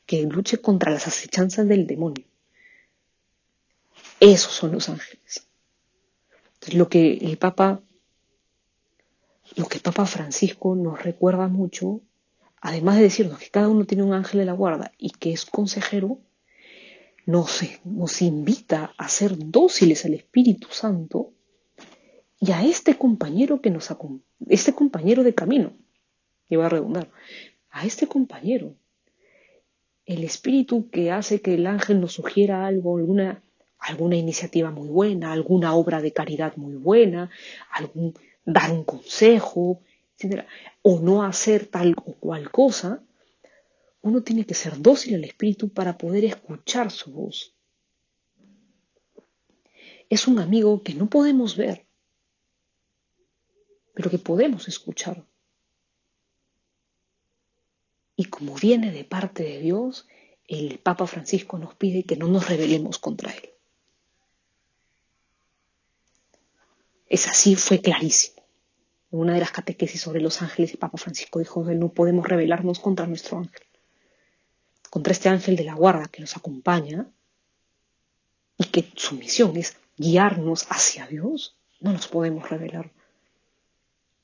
que 0.09 0.23
luche 0.23 0.57
contra 0.57 0.91
las 0.91 1.05
acechanzas 1.05 1.67
del 1.67 1.85
demonio. 1.85 2.25
Esos 4.19 4.51
son 4.51 4.71
los 4.71 4.89
ángeles. 4.89 5.45
lo 6.73 6.89
que 6.89 7.13
el 7.13 7.37
Papa, 7.37 7.83
lo 9.55 9.67
que 9.67 9.79
Papa 9.79 10.07
Francisco 10.07 10.73
nos 10.73 11.03
recuerda 11.03 11.47
mucho, 11.47 12.01
además 12.61 12.97
de 12.97 13.03
decirnos 13.03 13.39
que 13.39 13.49
cada 13.49 13.69
uno 13.69 13.85
tiene 13.85 14.03
un 14.03 14.13
ángel 14.13 14.39
de 14.39 14.45
la 14.45 14.53
guarda 14.53 14.91
y 14.97 15.11
que 15.11 15.31
es 15.31 15.45
consejero, 15.45 16.19
nos, 17.25 17.61
nos 17.83 18.21
invita 18.21 18.93
a 18.97 19.07
ser 19.07 19.33
dóciles 19.37 20.05
al 20.05 20.15
Espíritu 20.15 20.67
Santo 20.71 21.31
y 22.39 22.51
a 22.51 22.63
este 22.63 22.95
compañero 22.95 23.61
que 23.61 23.69
nos 23.69 23.93
este 24.47 24.73
compañero 24.73 25.23
de 25.23 25.35
camino, 25.35 25.73
iba 26.49 26.65
a 26.65 26.69
redundar, 26.69 27.09
a 27.69 27.85
este 27.85 28.07
compañero 28.07 28.75
el 30.09 30.23
espíritu 30.23 30.89
que 30.89 31.11
hace 31.11 31.39
que 31.39 31.53
el 31.53 31.67
ángel 31.67 32.01
nos 32.01 32.13
sugiera 32.13 32.65
algo, 32.65 32.97
alguna, 32.97 33.43
alguna 33.77 34.15
iniciativa 34.15 34.71
muy 34.71 34.89
buena, 34.89 35.31
alguna 35.31 35.75
obra 35.75 36.01
de 36.01 36.13
caridad 36.13 36.57
muy 36.57 36.73
buena, 36.73 37.29
algún, 37.69 38.15
dar 38.43 38.71
un 38.71 38.83
consejo, 38.85 39.81
O 40.81 40.99
no 40.99 41.23
hacer 41.23 41.67
tal 41.67 41.95
o 42.05 42.13
cual 42.15 42.51
cosa, 42.51 43.03
uno 44.01 44.23
tiene 44.23 44.45
que 44.45 44.53
ser 44.53 44.81
dócil 44.81 45.15
al 45.15 45.23
espíritu 45.23 45.69
para 45.69 45.97
poder 45.97 46.25
escuchar 46.25 46.91
su 46.91 47.11
voz. 47.11 47.55
Es 50.09 50.27
un 50.27 50.39
amigo 50.39 50.81
que 50.83 50.93
no 50.93 51.09
podemos 51.09 51.55
ver, 51.55 51.85
pero 53.93 54.09
que 54.09 54.17
podemos 54.17 54.67
escuchar. 54.67 55.25
Y 58.15 58.25
como 58.25 58.55
viene 58.55 58.91
de 58.91 59.05
parte 59.05 59.43
de 59.43 59.59
Dios, 59.59 60.07
el 60.47 60.79
Papa 60.79 61.05
Francisco 61.05 61.57
nos 61.57 61.75
pide 61.75 62.03
que 62.03 62.17
no 62.17 62.27
nos 62.27 62.49
rebelemos 62.49 62.97
contra 62.97 63.31
Él. 63.31 63.49
Es 67.07 67.27
así, 67.27 67.55
fue 67.55 67.79
clarísimo. 67.81 68.38
En 69.11 69.19
una 69.19 69.33
de 69.33 69.39
las 69.39 69.51
catequesis 69.51 70.01
sobre 70.01 70.21
los 70.21 70.41
ángeles, 70.41 70.71
el 70.71 70.77
Papa 70.77 70.97
Francisco 70.97 71.39
dijo 71.39 71.65
que 71.65 71.75
no 71.75 71.89
podemos 71.89 72.27
rebelarnos 72.27 72.79
contra 72.79 73.07
nuestro 73.07 73.39
ángel, 73.39 73.63
contra 74.89 75.13
este 75.13 75.29
ángel 75.29 75.55
de 75.55 75.63
la 75.63 75.73
guarda 75.73 76.07
que 76.07 76.21
nos 76.21 76.37
acompaña 76.37 77.09
y 78.57 78.65
que 78.65 78.85
su 78.95 79.15
misión 79.15 79.57
es 79.57 79.77
guiarnos 79.97 80.67
hacia 80.69 81.07
Dios. 81.07 81.57
No 81.79 81.91
nos 81.91 82.07
podemos 82.07 82.49
rebelar. 82.49 82.91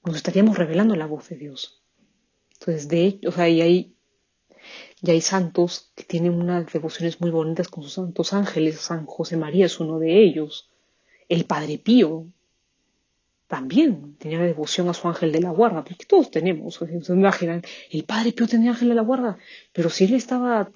Nos 0.03 0.17
estaríamos 0.17 0.57
revelando 0.57 0.95
la 0.95 1.07
voz 1.07 1.29
de 1.29 1.37
Dios. 1.37 1.81
Entonces, 2.53 2.87
de 2.87 3.05
hecho, 3.05 3.29
o 3.29 3.31
sea, 3.31 3.49
y 3.49 3.61
hay, 3.61 3.95
y 5.01 5.09
hay 5.09 5.21
santos 5.21 5.91
que 5.95 6.03
tienen 6.03 6.33
unas 6.33 6.71
devociones 6.71 7.19
muy 7.21 7.31
bonitas 7.31 7.69
con 7.69 7.83
sus 7.83 7.93
santos 7.93 8.33
ángeles. 8.33 8.81
San 8.81 9.05
José 9.05 9.35
María 9.35 9.65
es 9.65 9.79
uno 9.79 9.97
de 9.97 10.21
ellos. 10.21 10.69
El 11.27 11.45
Padre 11.45 11.79
Pío 11.79 12.27
también 13.47 14.15
tenía 14.17 14.39
devoción 14.39 14.89
a 14.89 14.93
su 14.93 15.07
ángel 15.07 15.31
de 15.31 15.41
la 15.41 15.51
guarda, 15.51 15.83
porque 15.83 16.05
todos 16.05 16.31
tenemos. 16.31 16.79
El 16.81 18.03
Padre 18.03 18.31
Pío 18.31 18.47
tenía 18.47 18.71
ángel 18.71 18.89
de 18.89 18.95
la 18.95 19.01
guarda, 19.01 19.37
pero 19.71 19.89
si 19.89 20.05
él 20.05 20.13
estaba 20.13 20.71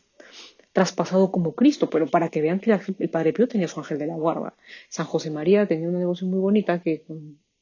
traspasado 0.72 1.32
como 1.32 1.56
Cristo, 1.56 1.90
pero 1.90 2.08
para 2.08 2.30
que 2.30 2.42
vean 2.42 2.60
que 2.60 2.72
el 3.00 3.10
Padre 3.10 3.34
Pío 3.34 3.48
tenía 3.48 3.68
su 3.68 3.80
ángel 3.80 3.98
de 3.98 4.08
la 4.08 4.16
guarda. 4.16 4.54
San 4.88 5.06
José 5.06 5.32
María 5.32 5.68
tenía 5.68 5.90
una 5.90 6.00
devoción 6.00 6.30
muy 6.30 6.40
bonita 6.40 6.82
que 6.82 7.04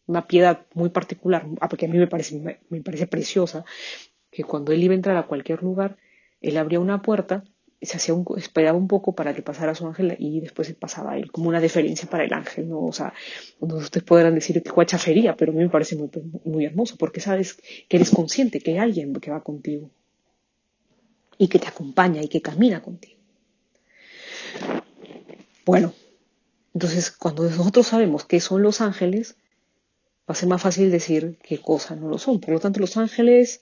una 0.05 0.27
piedad 0.27 0.65
muy 0.73 0.89
particular, 0.89 1.45
ah, 1.59 1.69
porque 1.69 1.85
a 1.85 1.89
mí 1.89 1.97
me 1.97 2.07
parece, 2.07 2.59
me, 2.69 2.81
parece 2.81 3.07
preciosa, 3.07 3.65
que 4.29 4.43
cuando 4.43 4.71
él 4.71 4.83
iba 4.83 4.93
a 4.93 4.95
entrar 4.95 5.17
a 5.17 5.27
cualquier 5.27 5.63
lugar, 5.63 5.97
él 6.41 6.57
abría 6.57 6.79
una 6.79 7.01
puerta, 7.01 7.43
se 7.81 7.97
hacía 7.97 8.13
un, 8.13 8.25
esperaba 8.37 8.77
un 8.77 8.87
poco 8.87 9.13
para 9.13 9.35
que 9.35 9.41
pasara 9.41 9.75
su 9.75 9.85
ángel 9.85 10.15
y 10.19 10.39
después 10.39 10.73
pasaba 10.73 11.13
a 11.13 11.17
él, 11.17 11.31
como 11.31 11.49
una 11.49 11.61
deferencia 11.61 12.09
para 12.09 12.23
el 12.23 12.33
ángel, 12.33 12.67
¿no? 12.69 12.81
O 12.81 12.91
sea, 12.91 13.13
ustedes 13.59 14.03
podrán 14.03 14.33
decir 14.35 14.61
que 14.63 14.69
guachafería, 14.69 15.35
pero 15.35 15.51
a 15.51 15.55
mí 15.55 15.61
me 15.61 15.69
parece 15.69 15.95
muy, 15.95 16.09
muy 16.43 16.65
hermoso, 16.65 16.95
porque 16.97 17.21
sabes 17.21 17.59
que 17.87 17.97
eres 17.97 18.09
consciente 18.09 18.59
que 18.59 18.71
hay 18.71 18.77
alguien 18.77 19.13
que 19.13 19.31
va 19.31 19.43
contigo 19.43 19.91
y 21.37 21.47
que 21.47 21.59
te 21.59 21.67
acompaña 21.67 22.21
y 22.21 22.27
que 22.27 22.41
camina 22.41 22.81
contigo. 22.81 23.19
Bueno, 25.65 25.93
entonces 26.73 27.11
cuando 27.11 27.43
nosotros 27.43 27.87
sabemos 27.87 28.25
qué 28.25 28.39
son 28.39 28.63
los 28.63 28.81
ángeles, 28.81 29.35
va 30.21 30.33
a 30.33 30.35
ser 30.35 30.49
más 30.49 30.61
fácil 30.61 30.89
decir 30.91 31.37
qué 31.43 31.59
cosas 31.59 31.97
no 31.97 32.09
lo 32.09 32.17
son. 32.17 32.39
Por 32.39 32.53
lo 32.53 32.59
tanto, 32.59 32.79
los 32.79 32.97
ángeles, 32.97 33.61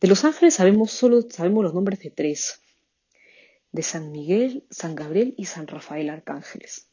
de 0.00 0.08
los 0.08 0.24
ángeles 0.24 0.54
sabemos 0.54 0.90
solo 0.90 1.22
sabemos 1.30 1.62
los 1.62 1.74
nombres 1.74 2.00
de 2.00 2.10
tres, 2.10 2.60
de 3.76 3.82
San 3.82 4.10
Miguel, 4.10 4.66
San 4.70 4.96
Gabriel 4.96 5.34
y 5.36 5.44
San 5.44 5.68
Rafael 5.68 6.10
arcángeles. 6.10 6.88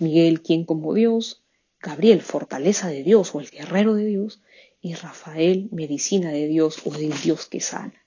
Miguel, 0.00 0.42
quien 0.42 0.64
como 0.64 0.94
Dios, 0.94 1.44
Gabriel, 1.80 2.22
fortaleza 2.22 2.88
de 2.88 3.04
Dios 3.04 3.34
o 3.34 3.40
el 3.40 3.50
guerrero 3.50 3.94
de 3.94 4.06
Dios, 4.06 4.42
y 4.80 4.94
Rafael, 4.94 5.68
medicina 5.70 6.30
de 6.30 6.48
Dios 6.48 6.82
o 6.84 6.94
el 6.94 7.12
Dios 7.22 7.46
que 7.46 7.60
sana. 7.60 8.04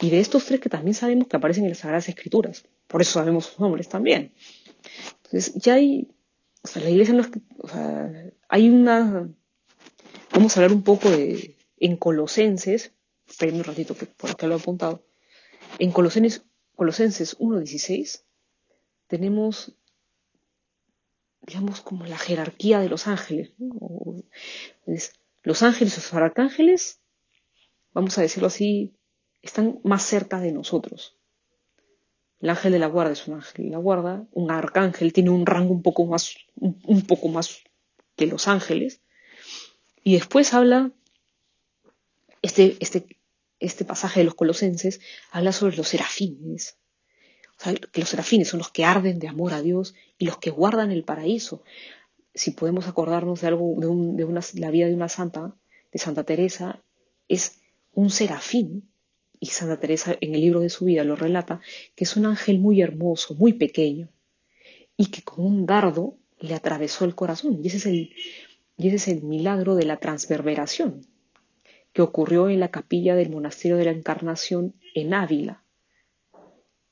Y 0.00 0.10
de 0.10 0.20
estos 0.20 0.46
tres 0.46 0.60
que 0.60 0.68
también 0.68 0.94
sabemos 0.94 1.26
que 1.26 1.36
aparecen 1.36 1.64
en 1.64 1.70
las 1.70 1.78
Sagradas 1.78 2.08
Escrituras, 2.08 2.64
por 2.86 3.02
eso 3.02 3.12
sabemos 3.12 3.46
sus 3.46 3.58
nombres 3.58 3.88
también. 3.88 4.32
Entonces, 5.24 5.54
ya 5.54 5.74
hay 5.74 6.08
o 6.62 6.68
sea, 6.68 6.82
la 6.82 6.90
iglesia 6.90 7.14
no 7.14 7.22
es, 7.22 7.30
o 7.58 7.68
sea, 7.68 8.32
hay 8.48 8.70
una, 8.70 9.28
vamos 10.32 10.56
a 10.56 10.60
hablar 10.60 10.76
un 10.76 10.82
poco 10.82 11.10
de, 11.10 11.56
en 11.78 11.96
Colosenses, 11.96 12.92
espérenme 13.26 13.60
un 13.60 13.64
ratito 13.64 13.96
que 13.96 14.06
por 14.06 14.30
acá 14.30 14.46
lo 14.46 14.54
he 14.54 14.58
apuntado, 14.58 15.04
en 15.78 15.92
Colosenses, 15.92 16.44
Colosenses 16.74 17.38
1.16 17.38 18.22
tenemos 19.06 19.76
digamos, 21.46 21.80
como 21.80 22.06
la 22.06 22.18
jerarquía 22.18 22.80
de 22.80 22.88
los 22.88 23.06
ángeles. 23.06 23.52
los 25.42 25.62
ángeles 25.62 25.96
los 25.96 26.14
arcángeles, 26.14 27.00
vamos 27.92 28.16
a 28.18 28.22
decirlo 28.22 28.46
así, 28.46 28.94
están 29.42 29.80
más 29.82 30.04
cerca 30.04 30.40
de 30.40 30.52
nosotros. 30.52 31.16
El 32.40 32.50
ángel 32.50 32.72
de 32.72 32.78
la 32.78 32.86
guarda 32.86 33.12
es 33.12 33.26
un 33.28 33.34
ángel 33.34 33.66
de 33.66 33.70
la 33.70 33.78
guarda, 33.78 34.26
un 34.32 34.50
arcángel 34.50 35.12
tiene 35.12 35.30
un 35.30 35.46
rango 35.46 35.72
un 35.72 35.82
poco 35.82 36.06
más, 36.06 36.36
un, 36.56 37.02
poco 37.02 37.28
más 37.28 37.62
que 38.16 38.26
los 38.26 38.48
ángeles. 38.48 39.00
Y 40.02 40.14
después 40.14 40.54
habla, 40.54 40.90
este, 42.40 42.76
este, 42.80 43.06
este 43.62 43.84
pasaje 43.84 44.20
de 44.20 44.24
los 44.24 44.34
colosenses 44.34 45.00
habla 45.30 45.52
sobre 45.52 45.76
los 45.76 45.88
serafines. 45.88 46.78
O 47.58 47.62
sea, 47.62 47.74
que 47.74 48.00
los 48.00 48.08
serafines 48.08 48.48
son 48.48 48.58
los 48.58 48.70
que 48.70 48.84
arden 48.84 49.18
de 49.18 49.28
amor 49.28 49.54
a 49.54 49.62
Dios 49.62 49.94
y 50.18 50.26
los 50.26 50.38
que 50.38 50.50
guardan 50.50 50.90
el 50.90 51.04
paraíso. 51.04 51.62
Si 52.34 52.50
podemos 52.52 52.88
acordarnos 52.88 53.40
de 53.40 53.46
algo, 53.48 53.74
de, 53.78 53.86
de 53.86 54.24
una, 54.24 54.40
la 54.54 54.70
vida 54.70 54.86
de 54.86 54.94
una 54.94 55.08
santa, 55.08 55.54
de 55.92 55.98
Santa 55.98 56.24
Teresa, 56.24 56.82
es 57.28 57.60
un 57.92 58.10
serafín 58.10 58.90
y 59.38 59.46
Santa 59.46 59.78
Teresa 59.78 60.16
en 60.20 60.34
el 60.34 60.40
libro 60.40 60.60
de 60.60 60.70
su 60.70 60.84
vida 60.86 61.04
lo 61.04 61.16
relata, 61.16 61.60
que 61.94 62.04
es 62.04 62.16
un 62.16 62.26
ángel 62.26 62.58
muy 62.58 62.80
hermoso, 62.80 63.34
muy 63.34 63.52
pequeño, 63.52 64.08
y 64.96 65.06
que 65.06 65.22
con 65.22 65.44
un 65.44 65.66
dardo 65.66 66.16
le 66.38 66.54
atravesó 66.54 67.04
el 67.04 67.14
corazón. 67.14 67.60
Y 67.62 67.66
ese 67.66 67.76
es 67.78 67.86
el, 67.86 68.14
y 68.76 68.88
ese 68.88 68.96
es 68.96 69.08
el 69.08 69.22
milagro 69.22 69.74
de 69.74 69.84
la 69.84 69.98
transverberación, 69.98 71.06
que 71.92 72.02
ocurrió 72.02 72.48
en 72.48 72.60
la 72.60 72.70
capilla 72.70 73.14
del 73.14 73.30
Monasterio 73.30 73.76
de 73.76 73.84
la 73.84 73.90
Encarnación 73.90 74.74
en 74.94 75.14
Ávila. 75.14 75.62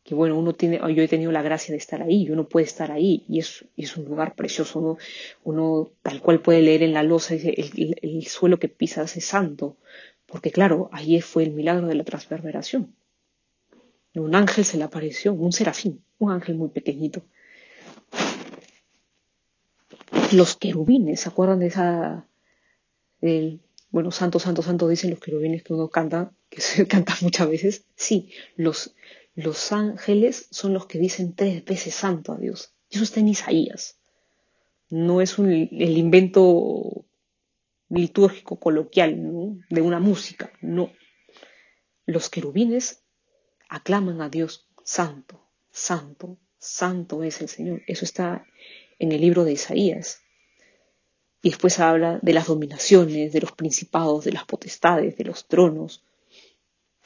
Que 0.02 0.14
bueno, 0.14 0.38
uno 0.38 0.54
tiene, 0.54 0.78
yo 0.78 1.02
he 1.02 1.08
tenido 1.08 1.30
la 1.30 1.42
gracia 1.42 1.72
de 1.72 1.78
estar 1.78 2.02
ahí, 2.02 2.28
uno 2.30 2.48
puede 2.48 2.66
estar 2.66 2.90
ahí, 2.90 3.24
y 3.28 3.38
es, 3.38 3.64
es 3.76 3.96
un 3.96 4.06
lugar 4.06 4.34
precioso, 4.34 4.98
uno, 5.44 5.90
tal 6.02 6.20
cual 6.20 6.40
puede 6.40 6.62
leer 6.62 6.82
en 6.82 6.94
la 6.94 7.02
losa, 7.02 7.34
el, 7.34 7.70
el, 7.76 7.96
el 8.00 8.26
suelo 8.26 8.58
que 8.58 8.68
pisas 8.68 9.16
es 9.16 9.26
santo, 9.26 9.76
porque 10.26 10.50
claro, 10.50 10.88
ahí 10.92 11.20
fue 11.20 11.44
el 11.44 11.52
milagro 11.52 11.86
de 11.86 11.94
la 11.94 12.04
transverberación. 12.04 12.94
Un 14.14 14.34
ángel 14.34 14.64
se 14.64 14.78
le 14.78 14.84
apareció, 14.84 15.32
un 15.32 15.52
serafín, 15.52 16.02
un 16.18 16.32
ángel 16.32 16.56
muy 16.56 16.70
pequeñito. 16.70 17.22
Los 20.32 20.56
querubines, 20.56 21.20
¿se 21.20 21.28
acuerdan 21.28 21.60
de 21.60 21.66
esa... 21.66 22.26
bueno, 23.90 24.10
santo, 24.10 24.38
santo, 24.38 24.62
santo 24.62 24.88
dicen 24.88 25.10
los 25.10 25.20
querubines 25.20 25.62
que 25.62 25.72
uno 25.72 25.88
canta, 25.88 26.32
que 26.48 26.60
se 26.60 26.86
canta 26.88 27.14
muchas 27.20 27.48
veces? 27.48 27.84
Sí, 27.96 28.32
los, 28.56 28.94
los 29.34 29.72
ángeles 29.72 30.46
son 30.50 30.74
los 30.74 30.86
que 30.86 30.98
dicen 30.98 31.34
tres 31.34 31.64
veces 31.64 31.94
santo 31.94 32.32
a 32.32 32.38
Dios. 32.38 32.72
Eso 32.90 33.04
está 33.04 33.20
en 33.20 33.28
Isaías. 33.28 33.98
No 34.88 35.20
es 35.20 35.38
el 35.38 35.98
invento 35.98 37.04
litúrgico 37.88 38.58
coloquial 38.58 39.62
de 39.68 39.80
una 39.80 40.00
música, 40.00 40.52
no. 40.60 40.92
Los 42.06 42.28
querubines 42.28 43.02
aclaman 43.68 44.20
a 44.20 44.28
Dios 44.28 44.68
santo, 44.82 45.46
santo, 45.70 46.38
santo 46.58 47.22
es 47.22 47.40
el 47.40 47.48
Señor. 47.48 47.82
Eso 47.86 48.04
está 48.04 48.44
en 48.98 49.12
el 49.12 49.20
libro 49.20 49.44
de 49.44 49.52
Isaías. 49.52 50.22
Y 51.42 51.50
después 51.50 51.78
habla 51.80 52.18
de 52.22 52.32
las 52.32 52.46
dominaciones, 52.46 53.32
de 53.32 53.40
los 53.40 53.52
principados, 53.52 54.24
de 54.24 54.32
las 54.32 54.44
potestades, 54.44 55.16
de 55.16 55.24
los 55.24 55.46
tronos, 55.46 56.02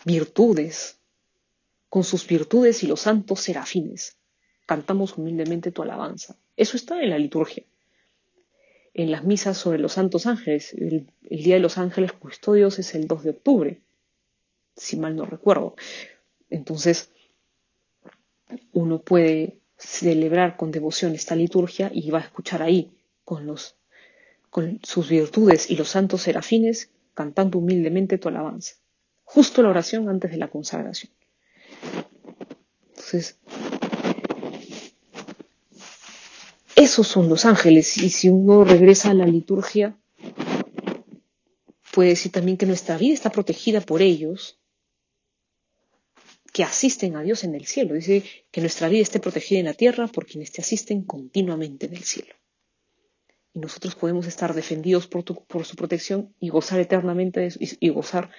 virtudes, 0.05 0.99
con 1.89 2.03
sus 2.03 2.27
virtudes 2.27 2.83
y 2.83 2.87
los 2.87 3.01
santos 3.01 3.41
serafines. 3.41 4.17
Cantamos 4.67 5.17
humildemente 5.17 5.71
tu 5.71 5.83
alabanza. 5.83 6.37
Eso 6.57 6.77
está 6.77 7.01
en 7.01 7.11
la 7.11 7.19
liturgia 7.19 7.65
en 8.95 9.11
las 9.11 9.25
misas 9.25 9.59
sobre 9.59 9.79
los 9.79 9.93
santos 9.93 10.27
ángeles. 10.27 10.73
El, 10.73 11.09
Día 11.23 11.57
de 11.57 11.61
los 11.61 11.79
Ángeles 11.79 12.13
Custodios 12.13 12.79
es 12.79 12.95
el 12.95 13.09
2 13.09 13.25
de 13.25 13.31
octubre, 13.31 13.81
si 14.77 14.97
mal 14.97 15.17
no 15.17 15.27
recuerdo. 15.27 15.75
Entonces, 16.49 17.11
uno 18.73 19.01
puede 19.01 19.59
celebrar 19.77 20.57
con 20.57 20.71
devoción 20.71 21.15
esta 21.15 21.35
liturgia 21.35 21.91
y 21.93 22.09
va 22.11 22.21
a 22.21 22.23
escuchar 22.23 22.63
ahí 22.63 22.93
con, 23.25 23.47
los, 23.47 23.75
con 24.55 24.79
sus 24.85 25.09
virtudes 25.09 25.69
y 25.69 25.75
los 25.75 25.89
santos 25.89 26.23
serafines 26.23 26.89
cantando 27.13 27.59
humildemente 27.59 28.19
tu 28.19 28.29
alabanza. 28.29 28.77
Justo 29.25 29.65
la 29.65 29.71
oración 29.71 30.09
antes 30.09 30.31
de 30.31 30.37
la 30.37 30.47
consagración. 30.47 31.11
Entonces, 32.91 33.37
Esos 36.77 37.09
son 37.09 37.29
los 37.29 37.47
ángeles. 37.47 37.99
Y 37.99 38.11
si 38.11 38.29
uno 38.29 38.63
regresa 38.63 39.11
a 39.11 39.15
la 39.15 39.27
liturgia, 39.27 39.99
puede 41.93 42.11
decir 42.11 42.31
también 42.31 42.57
que 42.57 42.67
nuestra 42.67 42.97
vida 42.97 43.15
está 43.15 43.31
protegida 43.31 43.81
por 43.81 44.03
ellos, 44.03 44.61
que 46.53 46.63
asisten 46.63 47.17
a 47.17 47.23
Dios 47.23 47.43
en 47.43 47.57
el 47.57 47.67
cielo. 47.67 47.95
Dice 47.95 48.23
que 48.53 48.61
nuestra 48.61 48.89
vida 48.89 49.03
esté 49.03 49.19
protegida 49.19 49.59
en 49.59 49.67
la 49.67 49.75
tierra 49.75 50.07
por 50.07 50.27
quienes 50.27 50.53
te 50.53 50.61
asisten 50.61 51.03
continuamente 51.03 51.87
en 51.87 51.97
el 51.97 52.05
cielo. 52.05 52.35
Y 53.55 53.61
nosotros 53.61 53.95
podemos 53.95 54.27
estar 54.27 54.53
defendidos 54.53 55.07
por, 55.07 55.25
su 55.65 55.77
protección 55.77 56.35
y 56.41 56.49
gozar 56.49 56.81
eternamente 56.81 57.41
de 57.41 57.77
y, 57.81 57.89
gozar 57.89 58.31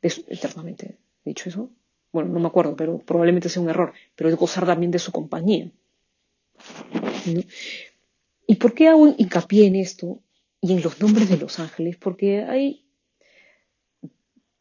de 0.00 0.10
su, 0.10 0.24
eternamente. 0.28 0.96
¿Dicho 1.24 1.48
eso? 1.48 1.70
Bueno, 2.12 2.32
no 2.32 2.40
me 2.40 2.46
acuerdo, 2.46 2.76
pero 2.76 2.98
probablemente 2.98 3.48
sea 3.48 3.62
un 3.62 3.70
error. 3.70 3.92
Pero 4.14 4.30
es 4.30 4.36
gozar 4.36 4.64
también 4.64 4.92
de 4.92 5.00
su 5.00 5.10
compañía. 5.10 5.70
¿Y 8.46 8.54
por 8.54 8.72
qué 8.72 8.88
hago 8.88 9.14
hincapié 9.18 9.66
en 9.66 9.76
esto 9.76 10.20
y 10.60 10.72
en 10.72 10.82
los 10.82 11.00
nombres 11.00 11.28
de 11.28 11.36
los 11.36 11.58
ángeles? 11.58 11.96
Porque 11.96 12.44
hay 12.44 12.86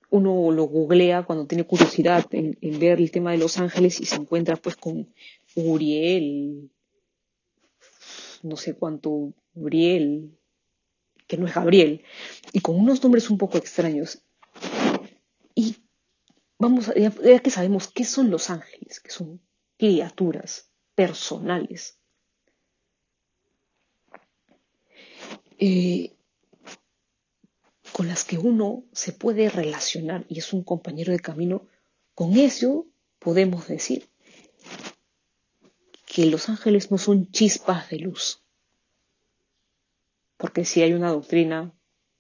uno 0.10 0.52
lo 0.52 0.64
googlea 0.64 1.24
cuando 1.24 1.46
tiene 1.46 1.66
curiosidad 1.66 2.26
en, 2.32 2.58
ver 2.80 3.00
el 3.00 3.12
tema 3.12 3.32
de 3.32 3.38
los 3.38 3.58
ángeles 3.58 4.00
y 4.00 4.06
se 4.06 4.16
encuentra 4.16 4.56
pues 4.56 4.76
con 4.76 5.08
Uriel, 5.56 6.70
no 8.46 8.58
sé 8.58 8.76
cuánto, 8.76 9.34
Uriel, 9.54 10.38
que 11.28 11.38
no 11.38 11.48
es 11.48 11.56
Gabriel, 11.56 12.04
y 12.54 12.62
con 12.62 12.80
unos 12.80 13.02
nombres 13.04 13.30
un 13.30 13.38
poco 13.38 13.58
extraños. 13.58 14.22
Y 15.54 15.78
vamos, 16.60 16.92
ya 16.96 17.40
que 17.40 17.50
sabemos 17.50 17.88
qué 17.88 18.06
son 18.06 18.30
los 18.30 18.50
ángeles, 18.50 19.00
que 19.00 19.12
son 19.12 19.42
criaturas 19.78 20.70
personales, 20.94 22.00
Eh, 25.58 26.14
con 27.94 28.08
las 28.08 28.26
que 28.26 28.38
uno 28.38 28.84
se 28.92 29.14
puede 29.14 29.50
relacionar 29.50 30.26
y 30.28 30.40
es 30.40 30.52
un 30.52 30.64
compañero 30.64 31.14
de 31.14 31.20
camino, 31.20 31.66
con 32.14 32.36
eso 32.38 32.88
podemos 33.20 33.68
decir 33.68 34.10
que 36.16 36.28
los 36.28 36.48
ángeles 36.48 36.92
no 36.92 36.98
son 36.98 37.30
chispas 37.30 37.90
de 37.90 38.00
luz. 38.00 38.42
Porque 40.38 40.64
si 40.64 40.82
hay 40.82 40.94
una 40.94 41.10
doctrina 41.10 41.74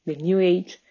de 0.03 0.17
New 0.17 0.39
Age 0.39 0.81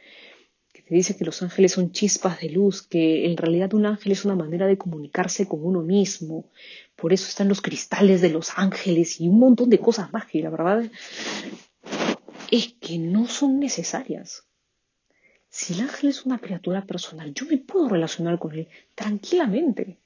que 0.72 0.80
te 0.80 0.94
dice 0.94 1.14
que 1.14 1.26
los 1.26 1.42
ángeles 1.42 1.72
son 1.72 1.92
chispas 1.92 2.40
de 2.40 2.48
luz, 2.48 2.80
que 2.80 3.26
en 3.26 3.36
realidad 3.36 3.74
un 3.74 3.84
ángel 3.84 4.12
es 4.12 4.24
una 4.24 4.36
manera 4.36 4.66
de 4.66 4.78
comunicarse 4.78 5.46
con 5.46 5.62
uno 5.62 5.82
mismo. 5.82 6.50
Por 6.96 7.12
eso 7.12 7.28
están 7.28 7.48
los 7.48 7.60
cristales 7.60 8.22
de 8.22 8.30
los 8.30 8.52
ángeles 8.56 9.20
y 9.20 9.28
un 9.28 9.38
montón 9.38 9.68
de 9.68 9.80
cosas 9.80 10.10
más 10.10 10.24
que 10.24 10.40
la 10.40 10.48
verdad 10.48 10.90
es 12.50 12.72
que 12.80 12.96
no 12.96 13.28
son 13.28 13.60
necesarias. 13.60 14.46
Si 15.50 15.74
el 15.74 15.82
ángel 15.82 16.08
es 16.08 16.24
una 16.24 16.38
criatura 16.38 16.86
personal, 16.86 17.34
yo 17.34 17.44
me 17.44 17.58
puedo 17.58 17.86
relacionar 17.86 18.38
con 18.38 18.54
él 18.54 18.66
tranquilamente. 18.94 19.98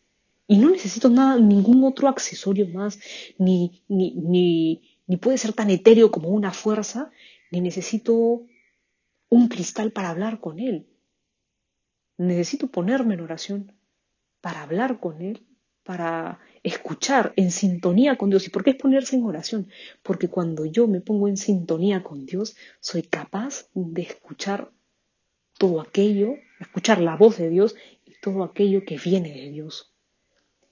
Y 0.51 0.57
no 0.57 0.71
necesito 0.71 1.11
nada, 1.11 1.39
ningún 1.39 1.85
otro 1.85 2.09
accesorio 2.09 2.67
más, 2.69 2.99
ni, 3.37 3.85
ni, 3.87 4.15
ni, 4.15 4.99
ni 5.07 5.17
puede 5.19 5.37
ser 5.37 5.53
tan 5.53 5.69
etéreo 5.69 6.11
como 6.11 6.31
una 6.31 6.53
fuerza, 6.53 7.11
ni 7.51 7.61
necesito 7.61 8.47
un 9.29 9.49
cristal 9.49 9.93
para 9.93 10.09
hablar 10.09 10.41
con 10.41 10.59
él. 10.59 10.89
Necesito 12.17 12.69
ponerme 12.69 13.13
en 13.15 13.21
oración 13.21 13.73
para 14.41 14.63
hablar 14.63 15.01
con 15.01 15.21
él, 15.21 15.47
para 15.83 16.41
escuchar 16.63 17.35
en 17.37 17.51
sintonía 17.51 18.17
con 18.17 18.31
Dios. 18.31 18.47
¿Y 18.47 18.51
por 18.51 18.65
qué 18.65 18.71
es 18.71 18.77
ponerse 18.77 19.17
en 19.17 19.25
oración? 19.25 19.69
Porque 20.03 20.29
cuando 20.29 20.65
yo 20.65 20.89
me 20.89 21.03
pongo 21.03 21.29
en 21.29 21.37
sintonía 21.37 22.03
con 22.03 22.25
Dios, 22.25 22.57
soy 22.81 23.03
capaz 23.03 23.69
de 23.75 24.01
escuchar 24.01 24.73
todo 25.59 25.83
aquello, 25.83 26.37
escuchar 26.59 27.03
la 27.03 27.17
voz 27.17 27.37
de 27.37 27.51
Dios 27.51 27.75
y 28.07 28.15
todo 28.23 28.45
aquello 28.45 28.85
que 28.87 28.97
viene 28.97 29.31
de 29.31 29.51
Dios. 29.51 29.95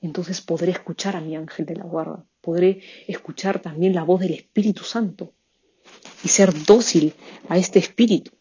Entonces 0.06 0.40
podré 0.40 0.70
escuchar 0.72 1.16
a 1.16 1.20
mi 1.20 1.36
ángel 1.36 1.66
de 1.66 1.76
la 1.76 1.84
guarda, 1.84 2.24
podré 2.40 2.80
escuchar 3.06 3.60
también 3.60 3.94
la 3.94 4.04
voz 4.04 4.20
del 4.20 4.34
Espíritu 4.34 4.84
Santo 4.84 5.32
y 6.24 6.28
ser 6.28 6.50
dócil 6.64 7.12
a 7.48 7.58
este 7.58 7.78
Espíritu. 7.78 8.32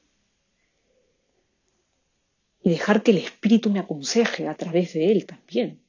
Y 2.63 2.69
dejar 2.69 3.03
que 3.03 3.11
el 3.11 3.17
Espíritu 3.17 3.69
me 3.69 3.79
aconseje 3.79 4.47
a 4.47 4.55
través 4.55 4.93
de 4.93 5.11
él 5.11 5.25
también 5.25 5.85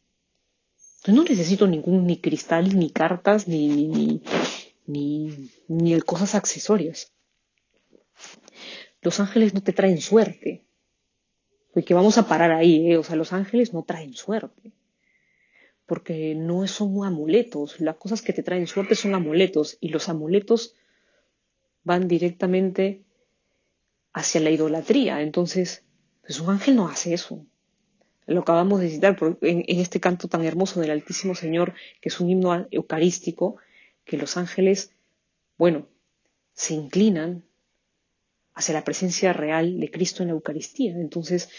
no 1.12 1.23
necesito 1.23 1.67
ningún 1.67 2.07
ni 2.07 2.19
cristal, 2.19 2.77
ni 2.79 2.91
cartas, 2.91 3.49
ni, 3.49 4.23
ni, 4.87 5.51
ni 5.69 6.01
cosas 6.01 6.35
accesorias. 6.35 7.12
Los 9.03 9.21
ángeles 9.21 9.55
no 9.55 9.62
te 9.62 9.73
traen 9.73 10.01
suerte. 10.01 10.65
Porque 11.73 11.95
vamos 11.95 12.19
a 12.19 12.27
parar 12.27 12.53
ahí, 12.53 12.93
¿eh? 12.93 12.97
O 12.97 13.05
sea, 13.05 13.17
los 13.17 13.33
ángeles 13.33 13.73
no 13.73 13.85
traen 13.85 14.15
suerte. 14.15 14.73
Porque 15.87 16.35
no 16.35 16.66
son 16.66 17.05
amuletos. 17.05 17.81
Las 17.81 17.96
cosas 17.96 18.22
que 18.22 18.33
te 18.33 18.42
traen 18.42 18.66
suerte 18.66 18.94
son 18.94 19.14
amuletos. 19.14 19.79
Y 19.81 19.88
los 19.88 20.09
amuletos 20.09 20.75
van 21.85 22.09
directamente 22.09 23.03
hacia 24.12 24.40
la 24.40 24.51
idolatría. 24.51 25.22
Entonces, 25.22 25.85
pues 26.22 26.40
un 26.40 26.51
ángel 26.51 26.77
no 26.77 26.88
hace 26.88 27.14
eso. 27.14 27.46
Lo 28.27 28.40
acabamos 28.40 28.81
de 28.81 28.90
citar 28.90 29.16
en, 29.42 29.64
en 29.66 29.81
este 29.81 30.01
canto 30.01 30.27
tan 30.27 30.44
hermoso 30.44 30.81
del 30.81 30.90
Altísimo 30.90 31.37
Señor, 31.37 31.75
que 32.01 32.09
es 32.09 32.18
un 32.18 32.29
himno 32.29 32.66
eucarístico, 32.72 33.57
que 34.05 34.16
los 34.16 34.37
ángeles, 34.37 34.92
bueno, 35.57 35.87
se 36.53 36.75
inclinan 36.75 37.44
hacia 38.55 38.75
la 38.75 38.85
presencia 38.85 39.33
real 39.33 39.79
de 39.79 39.90
Cristo 39.90 40.22
en 40.22 40.29
la 40.29 40.35
Eucaristía. 40.35 40.92
Entonces, 40.92 41.51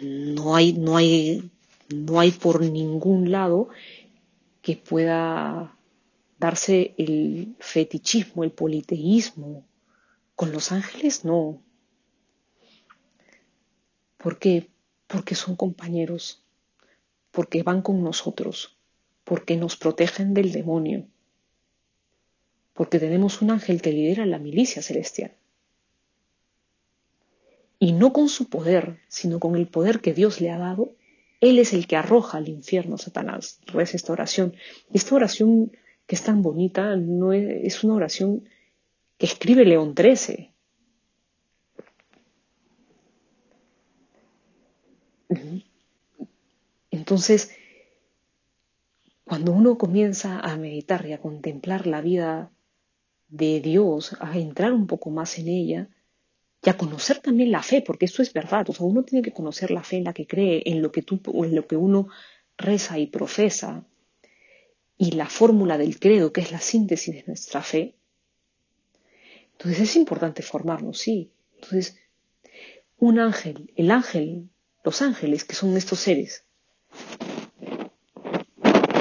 no 0.00 0.54
hay, 0.54 0.74
no 0.74 0.96
hay, 0.96 1.50
no 1.88 2.20
hay 2.20 2.30
por 2.30 2.60
ningún 2.62 3.30
lado 3.30 3.68
que 4.62 4.76
pueda 4.76 5.76
darse 6.38 6.94
el 6.98 7.54
fetichismo, 7.58 8.44
el 8.44 8.52
politeísmo. 8.52 9.64
Con 10.34 10.52
los 10.52 10.72
ángeles 10.72 11.24
no. 11.24 11.62
¿Por 14.16 14.38
qué? 14.38 14.68
Porque 15.06 15.34
son 15.34 15.54
compañeros, 15.54 16.42
porque 17.30 17.62
van 17.62 17.82
con 17.82 18.02
nosotros, 18.02 18.76
porque 19.22 19.56
nos 19.56 19.76
protegen 19.76 20.34
del 20.34 20.50
demonio, 20.50 21.06
porque 22.72 22.98
tenemos 22.98 23.42
un 23.42 23.50
ángel 23.50 23.82
que 23.82 23.92
lidera 23.92 24.24
la 24.26 24.38
milicia 24.38 24.82
celestial. 24.82 25.32
Y 27.78 27.92
no 27.92 28.12
con 28.12 28.28
su 28.28 28.48
poder, 28.48 28.98
sino 29.08 29.38
con 29.40 29.56
el 29.56 29.66
poder 29.66 30.00
que 30.00 30.14
Dios 30.14 30.40
le 30.40 30.50
ha 30.50 30.58
dado, 30.58 30.94
Él 31.44 31.58
es 31.58 31.74
el 31.74 31.86
que 31.86 31.96
arroja 31.96 32.38
al 32.38 32.48
infierno 32.48 32.96
Satanás. 32.96 33.60
Reza 33.66 33.98
esta 33.98 34.12
oración. 34.12 34.54
Esta 34.92 35.14
oración 35.14 35.72
que 36.06 36.14
es 36.14 36.22
tan 36.22 36.40
bonita 36.40 36.96
no 36.96 37.34
es, 37.34 37.84
una 37.84 37.94
oración 37.94 38.48
que 39.18 39.26
escribe 39.26 39.66
León 39.66 39.94
XIII. 39.94 40.50
Entonces, 46.90 47.50
cuando 49.24 49.52
uno 49.52 49.76
comienza 49.76 50.40
a 50.40 50.56
meditar 50.56 51.04
y 51.04 51.12
a 51.12 51.20
contemplar 51.20 51.86
la 51.86 52.00
vida 52.00 52.50
de 53.28 53.60
Dios, 53.60 54.16
a 54.20 54.38
entrar 54.38 54.72
un 54.72 54.86
poco 54.86 55.10
más 55.10 55.38
en 55.38 55.48
ella 55.48 55.88
y 56.64 56.70
a 56.70 56.76
conocer 56.76 57.18
también 57.18 57.50
la 57.50 57.62
fe, 57.62 57.82
porque 57.82 58.06
esto 58.06 58.22
es 58.22 58.32
verdad, 58.32 58.68
o 58.70 58.72
sea, 58.72 58.86
uno 58.86 59.02
tiene 59.02 59.22
que 59.22 59.32
conocer 59.32 59.70
la 59.70 59.82
fe 59.82 59.98
en 59.98 60.04
la 60.04 60.14
que 60.14 60.26
cree, 60.26 60.62
en 60.64 60.80
lo 60.80 60.90
que 60.90 61.02
tú, 61.02 61.20
en 61.44 61.54
lo 61.54 61.66
que 61.66 61.76
uno 61.76 62.08
reza 62.56 62.98
y 62.98 63.06
profesa, 63.06 63.86
y 64.96 65.12
la 65.12 65.28
fórmula 65.28 65.76
del 65.76 65.98
credo, 65.98 66.32
que 66.32 66.40
es 66.40 66.52
la 66.52 66.60
síntesis 66.60 67.14
de 67.14 67.24
nuestra 67.26 67.62
fe. 67.62 67.96
Entonces 69.52 69.80
es 69.80 69.96
importante 69.96 70.42
formarnos, 70.42 70.98
sí. 70.98 71.32
Entonces, 71.56 71.98
un 72.98 73.18
ángel, 73.18 73.72
el 73.76 73.90
ángel, 73.90 74.48
los 74.84 75.02
ángeles, 75.02 75.44
que 75.44 75.54
son 75.54 75.76
estos 75.76 75.98
seres, 75.98 76.44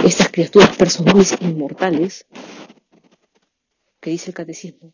estas 0.04 0.30
criaturas 0.30 0.76
personales 0.76 1.36
inmortales, 1.40 2.26
que 4.02 4.10
dice 4.10 4.32
el 4.32 4.36
catecismo, 4.36 4.94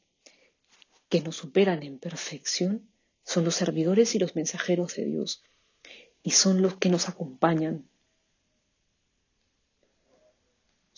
que 1.10 1.22
nos 1.22 1.36
superan 1.36 1.84
en 1.84 2.00
perfección, 2.00 2.89
son 3.24 3.43
los 3.45 3.56
servidores 3.56 4.15
y 4.15 4.19
los 4.19 4.36
mensajeros 4.36 4.95
de 4.95 5.06
Dios, 5.06 5.43
y 6.24 6.32
son 6.32 6.62
los 6.62 6.76
que 6.76 6.89
nos 6.89 7.10
acompañan 7.10 7.89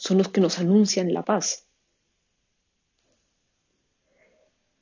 son 0.01 0.17
los 0.17 0.29
que 0.29 0.41
nos 0.41 0.57
anuncian 0.57 1.13
la 1.13 1.23
paz. 1.23 1.67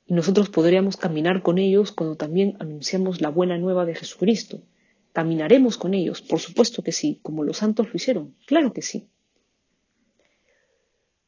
Y 0.06 0.14
nosotros 0.14 0.48
podríamos 0.48 0.96
caminar 0.96 1.42
con 1.42 1.58
ellos 1.58 1.92
cuando 1.92 2.16
también 2.16 2.56
anunciamos 2.58 3.20
la 3.20 3.28
buena 3.28 3.58
nueva 3.58 3.84
de 3.84 3.94
Jesucristo. 3.94 4.62
Caminaremos 5.12 5.76
con 5.76 5.92
ellos, 5.92 6.22
por 6.22 6.40
supuesto 6.40 6.82
que 6.82 6.92
sí, 6.92 7.20
como 7.22 7.44
los 7.44 7.58
santos 7.58 7.88
lo 7.88 7.96
hicieron, 7.96 8.34
claro 8.46 8.72
que 8.72 8.80
sí. 8.80 9.10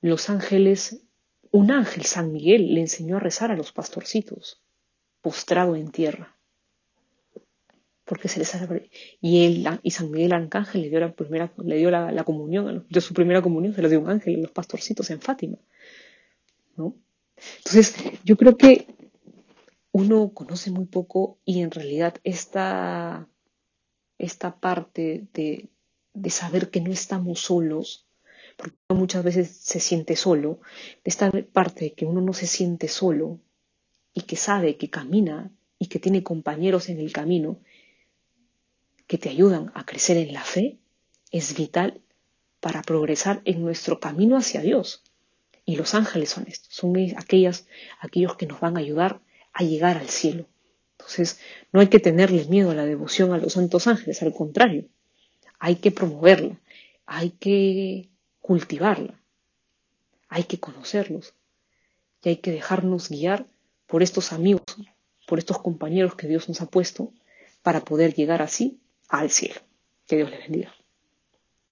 Los 0.00 0.30
ángeles, 0.30 1.02
un 1.52 1.70
ángel, 1.70 2.04
San 2.04 2.32
Miguel, 2.32 2.74
le 2.74 2.80
enseñó 2.80 3.18
a 3.18 3.20
rezar 3.20 3.52
a 3.52 3.56
los 3.56 3.72
pastorcitos, 3.72 4.60
postrado 5.20 5.76
en 5.76 5.90
tierra 5.90 6.36
porque 8.04 8.28
se 8.28 8.40
les 8.40 8.54
y 9.20 9.46
él 9.46 9.80
y 9.82 9.90
San 9.90 10.10
Miguel 10.10 10.32
Arcángel 10.32 10.82
le 10.82 10.90
dio 10.90 11.00
la 11.00 11.14
primera 11.14 11.52
le 11.64 11.76
dio 11.76 11.90
la, 11.90 12.24
comunión 12.24 12.86
de 12.90 13.00
su 13.00 13.14
primera 13.14 13.42
comunión 13.42 13.74
se 13.74 13.80
lo 13.80 13.88
dio 13.88 14.00
un 14.00 14.10
ángel 14.10 14.36
a 14.36 14.42
los 14.42 14.50
pastorcitos 14.50 15.08
en 15.10 15.20
Fátima 15.20 15.56
¿no? 16.76 16.94
entonces 17.58 17.94
yo 18.24 18.36
creo 18.36 18.56
que 18.56 18.86
uno 19.92 20.32
conoce 20.34 20.70
muy 20.70 20.86
poco 20.86 21.38
y 21.44 21.62
en 21.62 21.70
realidad 21.70 22.16
esta 22.24 23.28
esta 24.18 24.56
parte 24.60 25.26
de 25.32 26.30
saber 26.30 26.70
que 26.70 26.80
no 26.80 26.92
estamos 26.92 27.40
solos 27.40 28.06
porque 28.56 28.76
uno 28.88 29.00
muchas 29.00 29.24
veces 29.24 29.56
se 29.56 29.80
siente 29.80 30.16
solo 30.16 30.60
esta 31.04 31.30
parte 31.52 31.94
que 31.94 32.04
uno 32.04 32.20
no 32.20 32.32
se 32.32 32.46
siente 32.46 32.88
solo 32.88 33.40
y 34.14 34.22
que 34.22 34.36
sabe 34.36 34.76
que 34.76 34.90
camina 34.90 35.50
y 35.78 35.86
que 35.86 35.98
tiene 35.98 36.22
compañeros 36.22 36.88
en 36.88 37.00
el 37.00 37.12
camino 37.12 37.60
que 39.06 39.18
te 39.18 39.28
ayudan 39.28 39.72
a 39.74 39.84
crecer 39.84 40.16
en 40.16 40.32
la 40.32 40.42
fe 40.42 40.78
es 41.30 41.56
vital 41.56 42.02
para 42.60 42.82
progresar 42.82 43.42
en 43.44 43.62
nuestro 43.62 43.98
camino 43.98 44.36
hacia 44.36 44.60
Dios. 44.60 45.02
Y 45.64 45.76
los 45.76 45.94
ángeles 45.94 46.30
son 46.30 46.46
estos, 46.46 46.72
son 46.72 46.94
aquellas, 47.16 47.66
aquellos 48.00 48.36
que 48.36 48.46
nos 48.46 48.60
van 48.60 48.76
a 48.76 48.80
ayudar 48.80 49.20
a 49.52 49.64
llegar 49.64 49.96
al 49.96 50.08
cielo. 50.08 50.46
Entonces, 50.92 51.40
no 51.72 51.80
hay 51.80 51.88
que 51.88 51.98
tenerle 51.98 52.44
miedo 52.44 52.70
a 52.70 52.74
la 52.74 52.84
devoción 52.84 53.32
a 53.32 53.38
los 53.38 53.54
santos 53.54 53.86
ángeles, 53.86 54.22
al 54.22 54.32
contrario, 54.32 54.86
hay 55.58 55.76
que 55.76 55.90
promoverla, 55.90 56.60
hay 57.06 57.30
que 57.30 58.12
cultivarla, 58.42 59.18
hay 60.28 60.44
que 60.44 60.61
conocerlos 60.61 61.35
y 62.22 62.31
hay 62.31 62.37
que 62.37 62.50
dejarnos 62.50 63.09
guiar 63.09 63.46
por 63.87 64.02
estos 64.02 64.33
amigos, 64.33 64.64
por 65.26 65.38
estos 65.38 65.59
compañeros 65.59 66.14
que 66.14 66.26
Dios 66.26 66.48
nos 66.48 66.61
ha 66.61 66.66
puesto 66.66 67.12
para 67.62 67.81
poder 67.81 68.14
llegar 68.14 68.42
así 68.42 68.81
al 69.09 69.31
cielo. 69.31 69.61
Que 70.07 70.16
Dios 70.16 70.31
les 70.31 70.40
bendiga. 70.40 70.74